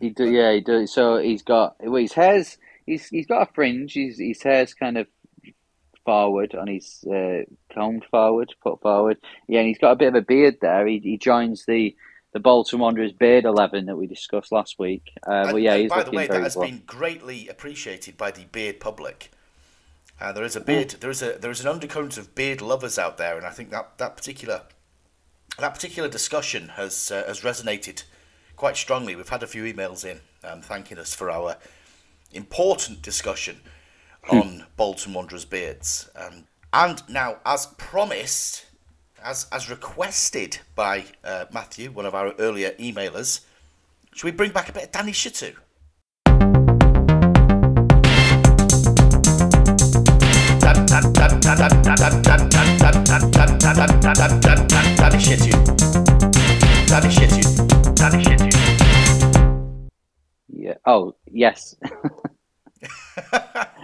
[0.00, 0.92] He do, yeah, he does.
[0.92, 3.94] So he's got well, his hair's he's he's got a fringe.
[3.94, 5.06] His his hair's kind of
[6.04, 7.42] forward on his uh,
[7.72, 9.16] combed forward, put forward.
[9.48, 10.86] Yeah, and he's got a bit of a beard there.
[10.86, 11.96] He he joins the
[12.34, 15.04] the Bolton Wanderers beard eleven that we discussed last week.
[15.26, 16.68] Uh, but And- yeah, he's by the way, that has bluff.
[16.68, 19.30] been greatly appreciated by the beard public.
[20.20, 20.58] Uh, there Hmm.
[20.58, 20.90] a beard.
[21.00, 23.70] There is a there is an undercurrent of beard lovers out there, and I think
[23.70, 24.62] that that particular
[25.58, 28.02] that particular discussion has uh, has resonated
[28.56, 29.14] quite strongly.
[29.14, 31.56] We've had a few emails in um, thanking us for our
[32.32, 33.60] important discussion
[34.24, 34.36] Hmm.
[34.38, 36.08] on Bolton Wanderers beards.
[36.16, 38.66] Um, and now, as promised,
[39.22, 43.40] as as requested by uh, Matthew, one of our earlier emailers,
[44.14, 45.56] should we bring back a bit of Danny Shittu?
[60.48, 60.74] Yeah.
[60.84, 61.76] Oh yes.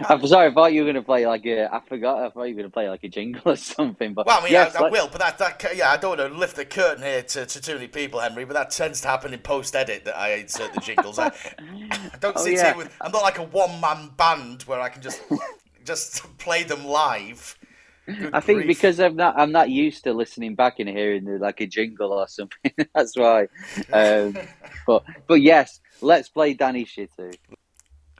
[0.09, 0.49] I'm sorry.
[0.49, 1.73] I thought you were going to play like a.
[1.73, 2.19] I forgot.
[2.19, 4.13] I thought you were going to play like a jingle or something.
[4.13, 6.31] But Well, I mean, yes, I, I will, but that, that, yeah, I don't want
[6.31, 9.07] to lift the curtain here to, to too many people, Henry, but that tends to
[9.07, 11.19] happen in post edit that I insert the jingles.
[11.19, 11.27] I,
[11.59, 12.75] I don't Oh, sit yeah.
[12.75, 15.21] with, I'm not like a one man band where I can just
[15.85, 17.57] just play them live.
[18.05, 18.67] Good I think grief.
[18.67, 22.11] because I'm not I'm not used to listening back and hearing the, like a jingle
[22.11, 22.71] or something.
[22.95, 23.47] That's why.
[23.93, 24.37] Um,
[24.87, 27.35] but but yes, let's play Danny Shittu.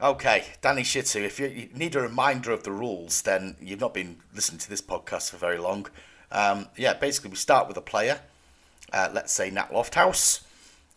[0.02, 3.94] Okay, Danny Shittu, if you, you need a reminder of the rules, then you've not
[3.94, 5.86] been listening to this podcast for very long.
[6.32, 8.20] Um, yeah, basically, we start with a player,
[8.92, 10.44] uh, let's say Nat Lofthouse,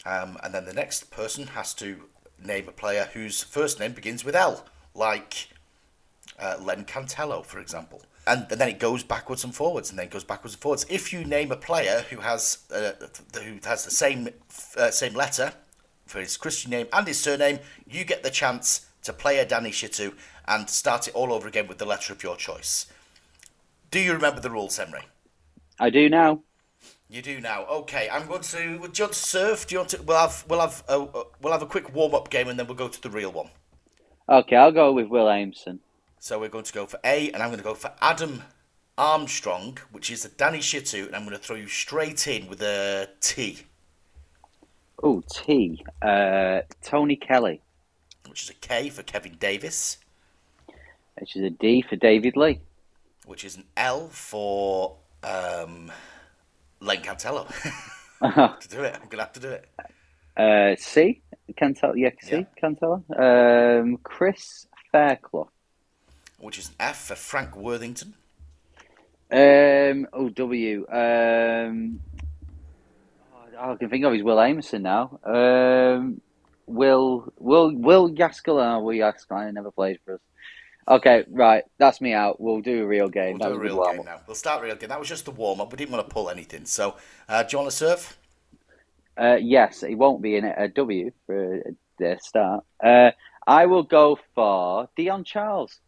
[0.07, 2.05] um, and then the next person has to
[2.43, 4.65] name a player whose first name begins with L,
[4.95, 5.51] like
[6.39, 8.03] uh, Len Cantello, for example.
[8.27, 10.85] And, and then it goes backwards and forwards, and then it goes backwards and forwards.
[10.89, 12.93] If you name a player who has uh,
[13.41, 14.29] who has the same
[14.77, 15.53] uh, same letter
[16.07, 19.71] for his Christian name and his surname, you get the chance to play a Danny
[19.71, 20.15] Shittu
[20.49, 22.87] and start it all over again with the letter of your choice.
[23.91, 25.03] Do you remember the rules, Henry?
[25.79, 26.41] I do now.
[27.09, 27.65] You do now.
[27.67, 28.57] Okay, I'm going to.
[28.57, 29.67] Do you want to serve?
[29.69, 30.03] Do you want to?
[30.03, 31.07] We'll have we'll have a,
[31.41, 33.51] we'll have a quick warm up game, and then we'll go to the real one.
[34.29, 35.79] Okay, I'll go with Will Aimson.
[36.27, 38.43] So we're going to go for A, and I'm going to go for Adam
[38.99, 42.61] Armstrong, which is a Danny Shittu, and I'm going to throw you straight in with
[42.63, 43.61] a T,
[45.01, 45.85] Oh, T.
[46.03, 47.61] Uh, Tony Kelly,
[48.29, 49.99] which is a K for Kevin Davies,
[51.21, 52.59] which is a D for David Lee.
[53.25, 55.93] which is an L for um,
[56.81, 57.47] Len Cantello.
[58.61, 59.69] to do it, I'm going to have to do it.
[60.37, 61.23] Uh, C.
[61.53, 62.39] Cantello, Yeah, C.
[62.39, 62.45] Yeah.
[62.61, 63.05] Cantello.
[63.17, 65.51] Um, Chris Fairclough.
[66.39, 68.15] Which is an F for Frank Worthington,
[69.31, 70.87] Um, oh, W.
[70.89, 72.01] Um,
[73.35, 75.19] oh, I can think of his Will Aimson now.
[75.25, 76.21] Um,
[76.67, 78.59] Will Will Will Gaskell.
[78.59, 80.21] Oh, Will Gaskell never played for us.
[80.89, 82.41] Okay, right, that's me out.
[82.41, 83.39] We'll do a real game.
[83.39, 84.21] We'll that do a real game now.
[84.27, 84.89] We'll start real game.
[84.89, 85.73] That was just the warm up.
[85.73, 86.65] We didn't want to pull anything.
[86.65, 86.97] So,
[87.29, 88.17] uh, do you want to serve?
[89.19, 92.65] Uh, yes, it won't be in a W for a, a start.
[92.83, 93.11] Uh,
[93.47, 95.81] I will go for Dion Charles.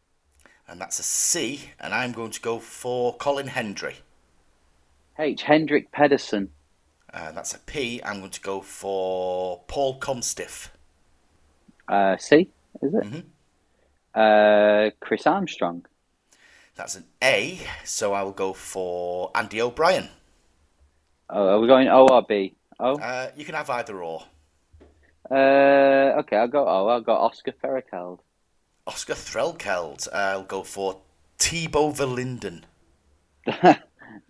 [0.69, 1.71] And that's a C.
[1.81, 3.97] And I'm going to go for Colin Hendry.
[5.19, 5.43] H.
[5.43, 6.51] Henrik Pedersen.
[7.13, 8.01] Uh, that's a P.
[8.05, 10.71] I'm going to go for Paul Comstive.
[11.89, 12.51] Uh, C,
[12.83, 13.03] is it?
[13.03, 13.25] Mhm.
[14.15, 15.87] Uh, Chris Armstrong.
[16.75, 17.59] That's an A.
[17.85, 20.11] So I will go for Andy O'Brien.
[21.31, 22.55] Oh, are we going O or B?
[22.79, 22.97] O?
[22.99, 24.25] Uh, you can have either or.
[25.31, 26.89] Uh, okay, I'll go O.
[26.89, 28.21] I'll go Oscar Threlkeld.
[28.89, 30.09] Oscar Threlkeld.
[30.15, 31.03] I'll go for
[31.39, 32.63] Thibaut Verlinden.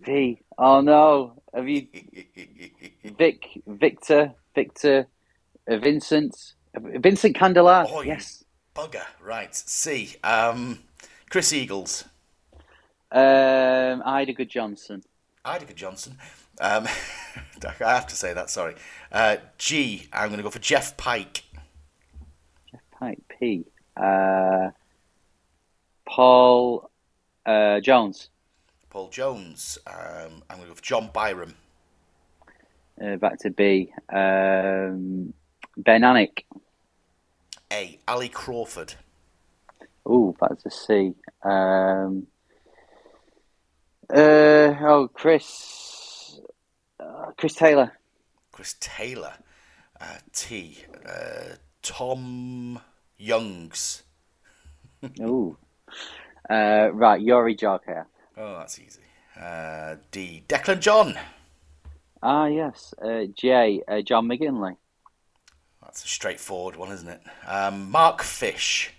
[0.01, 0.41] V.
[0.57, 1.41] Oh no.
[1.53, 1.87] Have you
[3.17, 5.07] Vic Victor Victor
[5.71, 7.87] uh, Vincent Vincent Candela?
[7.89, 8.43] Oh, yes.
[8.75, 9.05] Bugger.
[9.23, 9.55] Right.
[9.55, 10.15] C.
[10.25, 10.79] Um,
[11.29, 12.03] Chris Eagles.
[13.13, 15.03] Um, Idager Johnson.
[15.45, 16.17] Idika Johnson.
[16.59, 16.85] Um,
[17.65, 18.75] I have to say that, sorry.
[19.09, 20.07] Uh, G.
[20.11, 21.43] I'm going to go for Jeff Pike.
[22.69, 23.65] Jeff Pike P.
[23.99, 24.69] Uh,
[26.07, 26.89] Paul
[27.45, 28.29] uh, Jones.
[28.89, 29.77] Paul Jones.
[29.85, 31.55] Um, I'm going to go for John Byram.
[33.01, 33.91] Uh, back to B.
[34.09, 35.33] Um,
[35.77, 36.43] Ben Anick.
[37.71, 37.99] A.
[38.07, 38.95] Ali Crawford.
[40.07, 41.13] Ooh, back to C.
[41.43, 42.27] Um,
[44.11, 46.39] uh, oh, Chris.
[46.99, 47.93] Uh, Chris Taylor.
[48.51, 49.33] Chris Taylor.
[50.01, 50.79] Uh, T.
[51.05, 52.79] Uh, Tom
[53.19, 54.03] Youngs.
[55.19, 55.57] Ooh.
[56.49, 58.05] Uh, right, Yuri Djorkaeff.
[58.37, 59.01] Oh, that's easy.
[59.39, 60.43] Uh, D.
[60.47, 61.15] Declan John.
[62.23, 62.93] Ah, yes.
[63.01, 63.81] Uh, J.
[63.87, 64.75] Uh, John McGinley.
[65.83, 67.21] That's a straightforward one, isn't it?
[67.45, 68.93] Um, Mark Fish.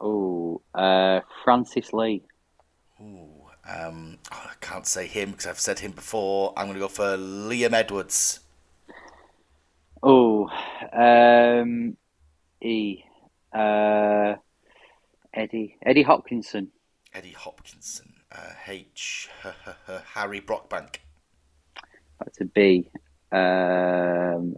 [0.00, 2.22] Oh, uh, Francis Lee.
[3.00, 6.52] Um, oh, I can't say him because I've said him before.
[6.56, 8.40] I'm going to go for Liam Edwards.
[10.02, 10.48] Oh,
[10.92, 11.96] um,
[12.60, 13.04] E.
[13.52, 14.36] Uh,
[15.34, 15.76] Eddie.
[15.84, 16.68] Eddie Hopkinson.
[17.14, 18.14] Eddie Hopkinson.
[18.30, 19.28] Uh, H.
[20.14, 20.96] Harry Brockbank.
[22.18, 22.88] That's a B.
[23.30, 24.56] Um,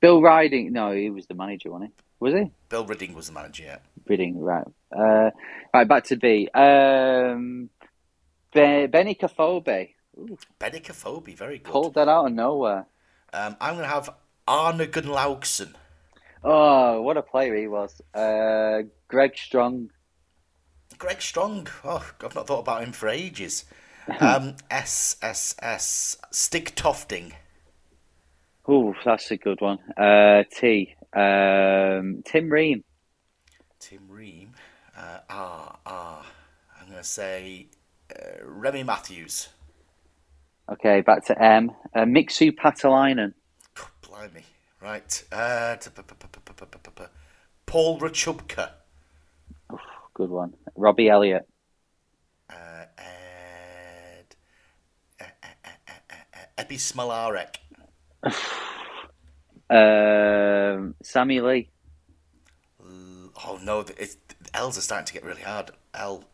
[0.00, 0.72] Bill Ridding.
[0.72, 2.02] No, he was the manager, wasn't he?
[2.20, 2.50] Was he?
[2.68, 3.78] Bill Ridding was the manager, yeah.
[4.06, 4.66] Ridding, right.
[4.96, 5.30] Uh,
[5.72, 6.48] right, back to B.
[6.54, 7.70] Um,
[8.52, 9.90] Be- Benny Kafobe,
[11.36, 11.72] very good.
[11.72, 12.86] Pulled that out of nowhere.
[13.32, 14.14] Um, I'm going to have
[14.48, 15.74] Arnar Gunnlaugsson.
[16.42, 18.00] Oh, what a player he was.
[18.14, 19.90] Uh, Greg Strong.
[20.98, 21.68] Greg Strong.
[21.84, 23.64] Oh, I've not thought about him for ages.
[24.18, 26.16] Um, S S S.
[26.32, 27.32] Stig Tofting.
[28.68, 29.78] Ooh, that's a good one.
[29.96, 30.96] Uh, T.
[31.14, 32.82] Um, Tim Ream.
[33.78, 34.54] Tim Ream.
[34.96, 36.24] Uh, R R.
[36.80, 37.68] I'm going to say
[38.10, 39.50] uh, Remy Matthews.
[40.72, 41.70] Okay, back to M.
[41.94, 43.34] Uh, Mixu Paatelainen.
[44.02, 44.44] Blimey.
[44.82, 45.24] Right.
[45.30, 45.76] Uh,
[47.66, 48.70] Paul Rachubka.
[50.14, 50.54] Good one.
[50.74, 51.46] Robbie Elliott.
[52.48, 54.36] Uh, Ed.
[55.20, 55.24] Uh,
[56.58, 57.56] Ebi Smolarek.
[59.70, 61.70] Um, Sammy Lee.
[62.80, 65.70] L- Oh no, it's, the L's are starting to get really hard.
[65.94, 66.24] L.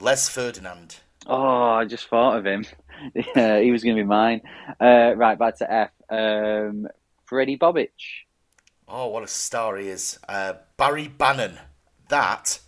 [0.00, 0.96] Les Ferdinand.
[1.26, 2.64] Oh, I just thought of him.
[3.14, 4.42] yeah, he was going to be mine.
[4.80, 5.90] Uh, right, back to F.
[6.10, 6.88] Um,
[7.30, 7.88] Fredi Bobic.
[8.88, 10.18] Oh, what a star he is.
[10.28, 11.58] Uh, Barry Bannon.
[12.08, 12.58] That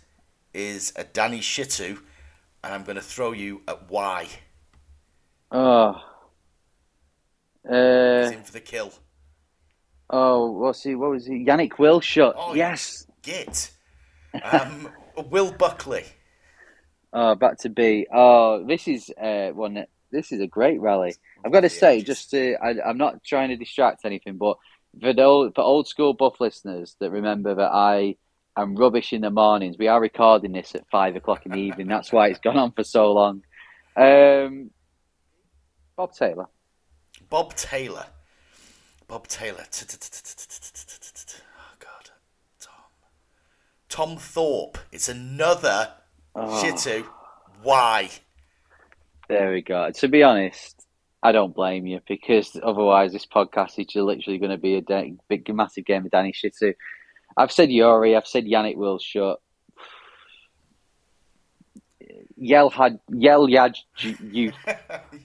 [0.53, 1.99] is a Danny Shittu,
[2.63, 4.27] and I'm going to throw you at Y.
[5.51, 6.01] Oh.
[7.63, 8.91] He's Uh, in for the kill.
[10.09, 10.95] oh, what's he?
[10.95, 11.45] What was he?
[11.45, 12.33] Yannick Wilshut.
[12.35, 13.05] Oh, yes.
[13.21, 13.71] Git.
[14.41, 14.89] Um,
[15.29, 16.05] Will Buckley.
[17.13, 18.07] Oh, back to B.
[18.13, 19.75] Oh, this is uh, one.
[19.75, 21.15] that- This is a great rally.
[21.45, 24.57] I've got to say, just- to, I, I'm not trying to distract anything, but
[25.01, 28.15] for the old, for old school buff listeners that remember that I
[28.55, 31.87] am rubbish in the mornings, we are recording this at five o'clock in the evening.
[31.87, 33.43] That's why it's gone on for so long.
[33.95, 34.71] Um,
[35.95, 36.45] Bob Taylor.
[37.29, 38.05] Bob Taylor.
[39.07, 39.65] Bob Taylor.
[39.69, 42.09] Oh, God.
[42.59, 42.73] Tom.
[43.89, 44.77] Tom Thorpe.
[44.91, 45.93] It's another
[46.35, 46.61] Oh.
[46.63, 47.05] Shittu.
[47.63, 48.09] Why?
[49.27, 49.91] There we go.
[49.91, 50.87] To be honest,
[51.21, 55.53] I don't blame you because otherwise this podcast is literally going to be a big,
[55.53, 56.73] massive game of Danny Shittu.
[57.35, 59.39] I've said Yuri, I've said Yannick will shut.
[62.37, 64.51] Yell had Yell Yad you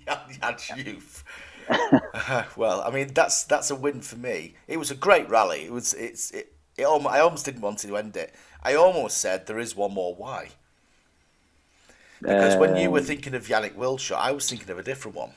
[0.09, 1.24] Yad Youth.
[1.68, 4.55] Uh, well, I mean that's that's a win for me.
[4.66, 5.64] It was a great rally.
[5.64, 8.34] It was it's it, it almo- I almost didn't want to end it.
[8.64, 10.48] I almost said there is one more why.
[12.27, 15.16] Because when you were Um, thinking of Yannick Wilshire, I was thinking of a different
[15.16, 15.35] one.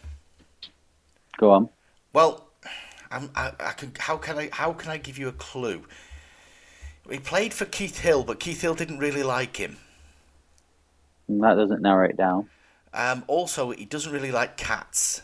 [1.38, 1.70] go on.
[2.14, 2.48] Well,
[3.12, 3.94] I'm, I, I can.
[4.00, 4.50] How can I?
[4.52, 5.86] How can I give you a clue?
[7.10, 9.78] He played for Keith Hill, but Keith Hill didn't really like him.
[11.30, 12.50] That doesn't narrow it down.
[12.94, 15.22] Um, also, he doesn't really like cats.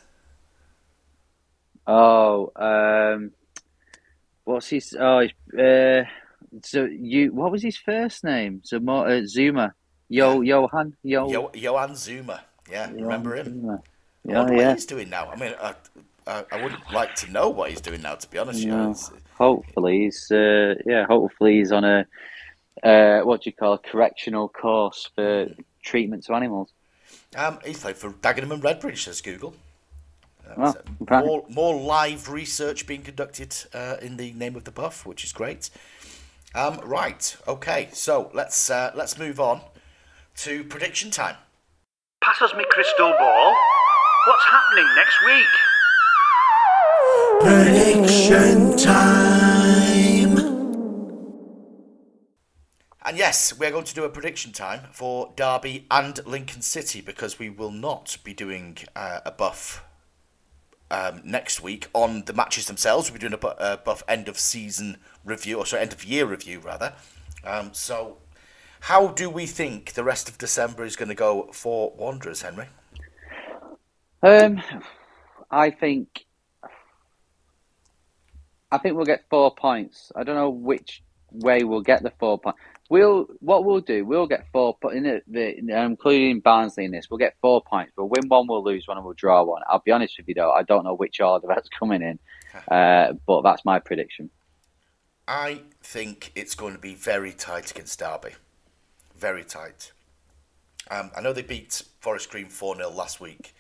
[1.88, 3.32] Oh, um,
[4.44, 4.96] what's his?
[5.00, 5.22] Oh,
[5.58, 6.04] uh,
[6.64, 7.34] so you.
[7.34, 8.62] What was his first name?
[8.66, 9.72] Zouma, uh, Zouma.
[10.12, 12.42] Yo, Yoan, Yo, Yo, Yoan Zouma.
[12.70, 13.62] Yeah, Yoan remember him?
[13.62, 13.80] Zouma.
[13.80, 14.74] I Yeah, what yeah.
[14.74, 15.32] he's doing now.
[15.32, 15.74] I mean, I,
[16.28, 18.66] I, I wouldn't like to know what he's doing now, to be honest.
[18.66, 18.92] No.
[18.92, 21.06] It's- Hopefully, he's uh, yeah.
[21.06, 22.06] Hopefully, he's on a
[22.84, 25.48] uh, what do you call a correctional course for
[25.82, 26.70] treatment to animals.
[27.36, 29.56] Um, he's played for Dagenham and Redbridge, says Google.
[30.46, 30.74] Uh,
[31.10, 35.24] Oh, more, more live research being conducted uh, in the name of the buff, which
[35.24, 35.70] is great.
[36.54, 39.62] Um, right, okay, so let's uh, let's move on
[40.38, 41.36] to prediction time.
[42.24, 43.56] Pass us me crystal ball.
[44.28, 45.48] What's happening next week?
[47.42, 49.32] Prediction time.
[53.04, 57.40] And yes, we're going to do a prediction time for Derby and Lincoln City because
[57.40, 59.84] we will not be doing uh, a buff
[60.92, 63.10] um, next week on the matches themselves.
[63.10, 66.06] We'll be doing a, bu- a buff end of season review, or sorry, end of
[66.06, 66.94] year review rather.
[67.44, 68.18] Um, so,
[68.82, 72.66] how do we think the rest of December is going to go for Wanderers, Henry?
[74.24, 74.62] Um,
[75.52, 76.26] I think,
[78.72, 80.12] I think we'll get four points.
[80.16, 82.60] I don't know which way we'll get the four points.
[82.90, 84.04] We'll what we'll do.
[84.04, 87.08] We'll get four in the, the including Barnsley in this.
[87.10, 87.94] We'll get four points.
[87.96, 88.48] We'll win one.
[88.48, 89.62] We'll lose one, and we'll draw one.
[89.70, 90.52] I'll be honest with you though.
[90.52, 92.20] I don't know which order that's coming in,
[92.70, 94.30] uh, but that's my prediction.
[95.28, 98.32] I think it's going to be very tight against Derby.
[99.22, 99.92] Very tight.
[100.90, 103.54] Um, I know they beat Forest Green 4 0 last week.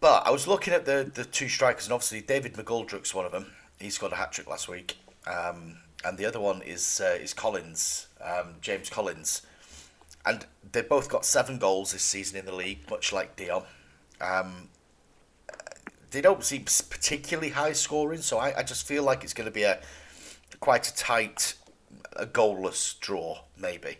[0.00, 3.32] But I was looking at the, the two strikers, and obviously David McGoldrick's one of
[3.32, 3.52] them.
[3.78, 4.96] He scored a hat trick last week.
[5.26, 9.42] Um, and the other one is uh, is Collins, um, James Collins,
[10.24, 13.64] and they've both got seven goals this season in the league, much like Dion.
[14.18, 14.70] Um,
[16.10, 19.52] they don't seem particularly high scoring, so I, I just feel like it's going to
[19.52, 19.78] be a
[20.58, 21.54] quite a tight,
[22.16, 23.98] a goalless draw maybe,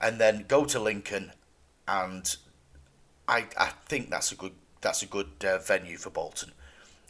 [0.00, 1.32] and then go to Lincoln,
[1.86, 2.36] and
[3.28, 6.52] I I think that's a good that's a good uh, venue for Bolton.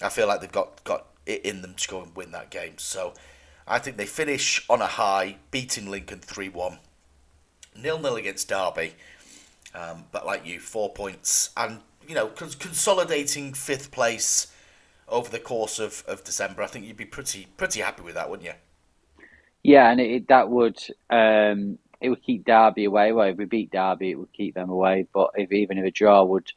[0.01, 2.79] I feel like they've got got it in them to go and win that game.
[2.79, 3.15] So
[3.67, 6.79] I think they finish on a high, beating Lincoln 3 1.
[7.77, 8.95] Nil nil against Derby.
[9.75, 11.51] Um, but like you, four points.
[11.57, 14.47] And, you know, cons- consolidating fifth place
[15.09, 18.31] over the course of, of December, I think you'd be pretty pretty happy with that,
[18.31, 18.55] wouldn't you?
[19.67, 20.79] Yeah, and it, that would
[21.11, 23.11] um, it would keep Derby away.
[23.11, 25.09] Well, if we beat Derby, it would keep them away.
[25.13, 26.53] But if even if a draw would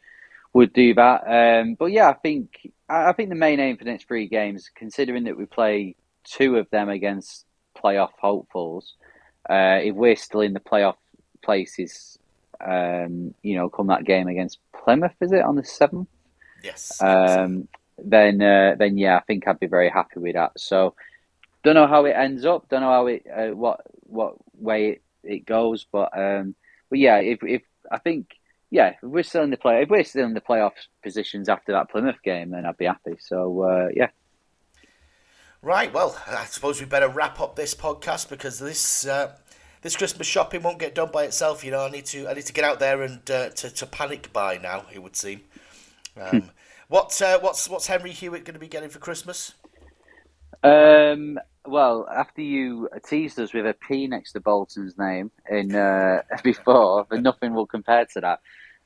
[0.54, 1.24] would do that.
[1.26, 4.70] Um, but yeah, I think I think the main aim for the next three games,
[4.76, 7.46] considering that we play two of them against
[7.76, 8.94] playoff hopefuls.
[9.50, 10.98] Uh, if we're still in the playoff
[11.42, 12.20] places,
[12.62, 16.10] um, you know, come that game against Plymouth, is it on the seventh?
[16.64, 17.02] Yes.
[17.02, 20.52] Um, then, uh, then yeah, I think I'd be very happy with that.
[20.60, 20.94] So,
[21.64, 22.70] don't know how it ends up.
[22.70, 26.56] Don't know how it, uh, what, what way it, it goes, but, um,
[26.90, 28.32] but yeah, if, if I think,
[28.72, 31.72] yeah, if we're still in the play, if we're still in the playoff positions after
[31.74, 33.16] that Plymouth game, then I'd be happy.
[33.20, 34.10] So, uh, yeah,
[35.62, 39.36] Right, well, I suppose we better wrap up this podcast because this uh,
[39.82, 41.66] this Christmas shopping won't get done by itself.
[41.66, 43.86] You know, I need to I need to get out there and uh, to to
[43.86, 44.86] panic buy now.
[44.94, 45.42] It would seem.
[46.20, 46.52] Um,
[46.90, 49.54] what uh, what's what's Henry Hewitt going to be getting for Christmas?
[50.64, 56.22] Um, well, after you teased us with a P next to Bolton's name in uh,
[56.44, 58.40] before, but nothing will compare to that.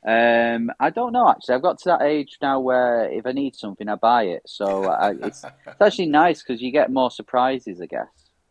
[0.06, 1.56] Um, I don't know actually.
[1.56, 4.44] I've got to that age now where if I need something, I buy it.
[4.46, 8.08] So I, it's it's actually nice because you get more surprises, I guess.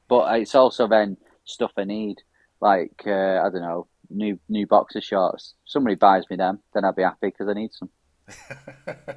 [0.09, 2.23] But it's also then stuff I need,
[2.61, 5.55] like uh, I don't know, new new boxer shorts.
[5.67, 7.91] Somebody buys me them, then I'll be happy because I need some.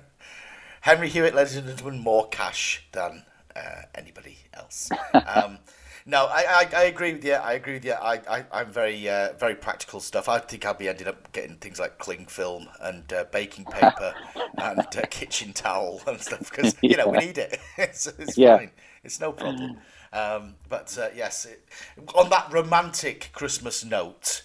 [0.82, 3.24] Henry Hewitt, ladies and gentlemen, more cash than
[3.56, 4.90] uh, anybody else.
[5.14, 5.60] Um,
[6.06, 7.34] no, I, I, I, agree with you.
[7.34, 7.94] I agree with you.
[7.94, 10.30] I, I, I'm very uh, very practical stuff.
[10.30, 14.14] I think I'll be ending up getting things like cling film and uh, baking paper
[14.58, 17.60] and uh, kitchen towel and stuff because you know we need it.
[17.78, 18.58] it's, it's yeah.
[18.58, 18.72] fine.
[19.04, 19.78] It's no problem.
[20.12, 21.68] Um, but uh, yes, it,
[22.16, 24.44] on that romantic Christmas note.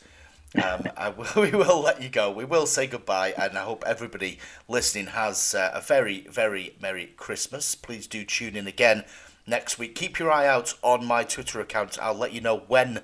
[0.63, 2.31] Um, will, we will let you go.
[2.31, 4.39] We will say goodbye, and I hope everybody
[4.69, 7.75] listening has uh, a very, very Merry Christmas.
[7.75, 9.05] Please do tune in again
[9.47, 9.95] next week.
[9.95, 11.99] Keep your eye out on my Twitter account.
[12.01, 13.03] I'll let you know when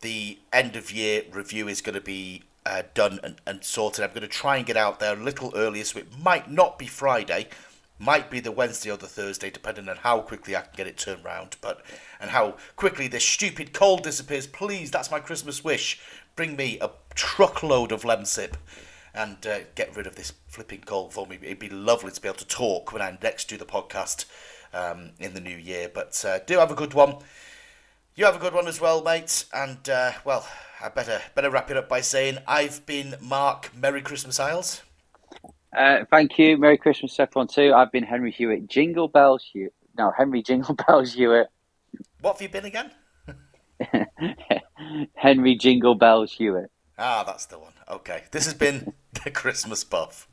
[0.00, 4.04] the end of year review is going to be uh, done and, and sorted.
[4.04, 6.78] I'm going to try and get out there a little earlier, so it might not
[6.78, 7.48] be Friday,
[7.98, 10.96] might be the Wednesday or the Thursday, depending on how quickly I can get it
[10.96, 11.82] turned around, but
[12.20, 14.46] and how quickly this stupid cold disappears.
[14.46, 16.00] Please, that's my Christmas wish.
[16.36, 18.54] Bring me a truckload of Lemsip
[19.14, 21.38] and uh, get rid of this flipping cold for me.
[21.42, 24.24] It'd be lovely to be able to talk when I next do the podcast
[24.72, 25.90] um, in the new year.
[25.92, 27.16] But uh, do have a good one.
[28.14, 29.44] You have a good one as well, mate.
[29.52, 30.46] And uh, well,
[30.80, 33.70] I better better wrap it up by saying I've been Marc.
[33.76, 34.82] Merry Christmas, Iles.
[35.76, 36.56] Uh, thank you.
[36.56, 37.48] Merry Christmas, everyone.
[37.48, 37.72] Too.
[37.74, 38.68] I've been Henry Hewitt.
[38.68, 39.74] Jingle bells, Hewitt.
[39.96, 41.48] No, Henry Jingle Bells Hewitt.
[42.20, 42.90] What have you been again?
[45.14, 46.70] Henry Jingle Bells Hewitt.
[46.98, 47.72] Ah, that's the one.
[47.88, 48.24] Okay.
[48.30, 48.92] This has been
[49.24, 50.28] the Christmas buff.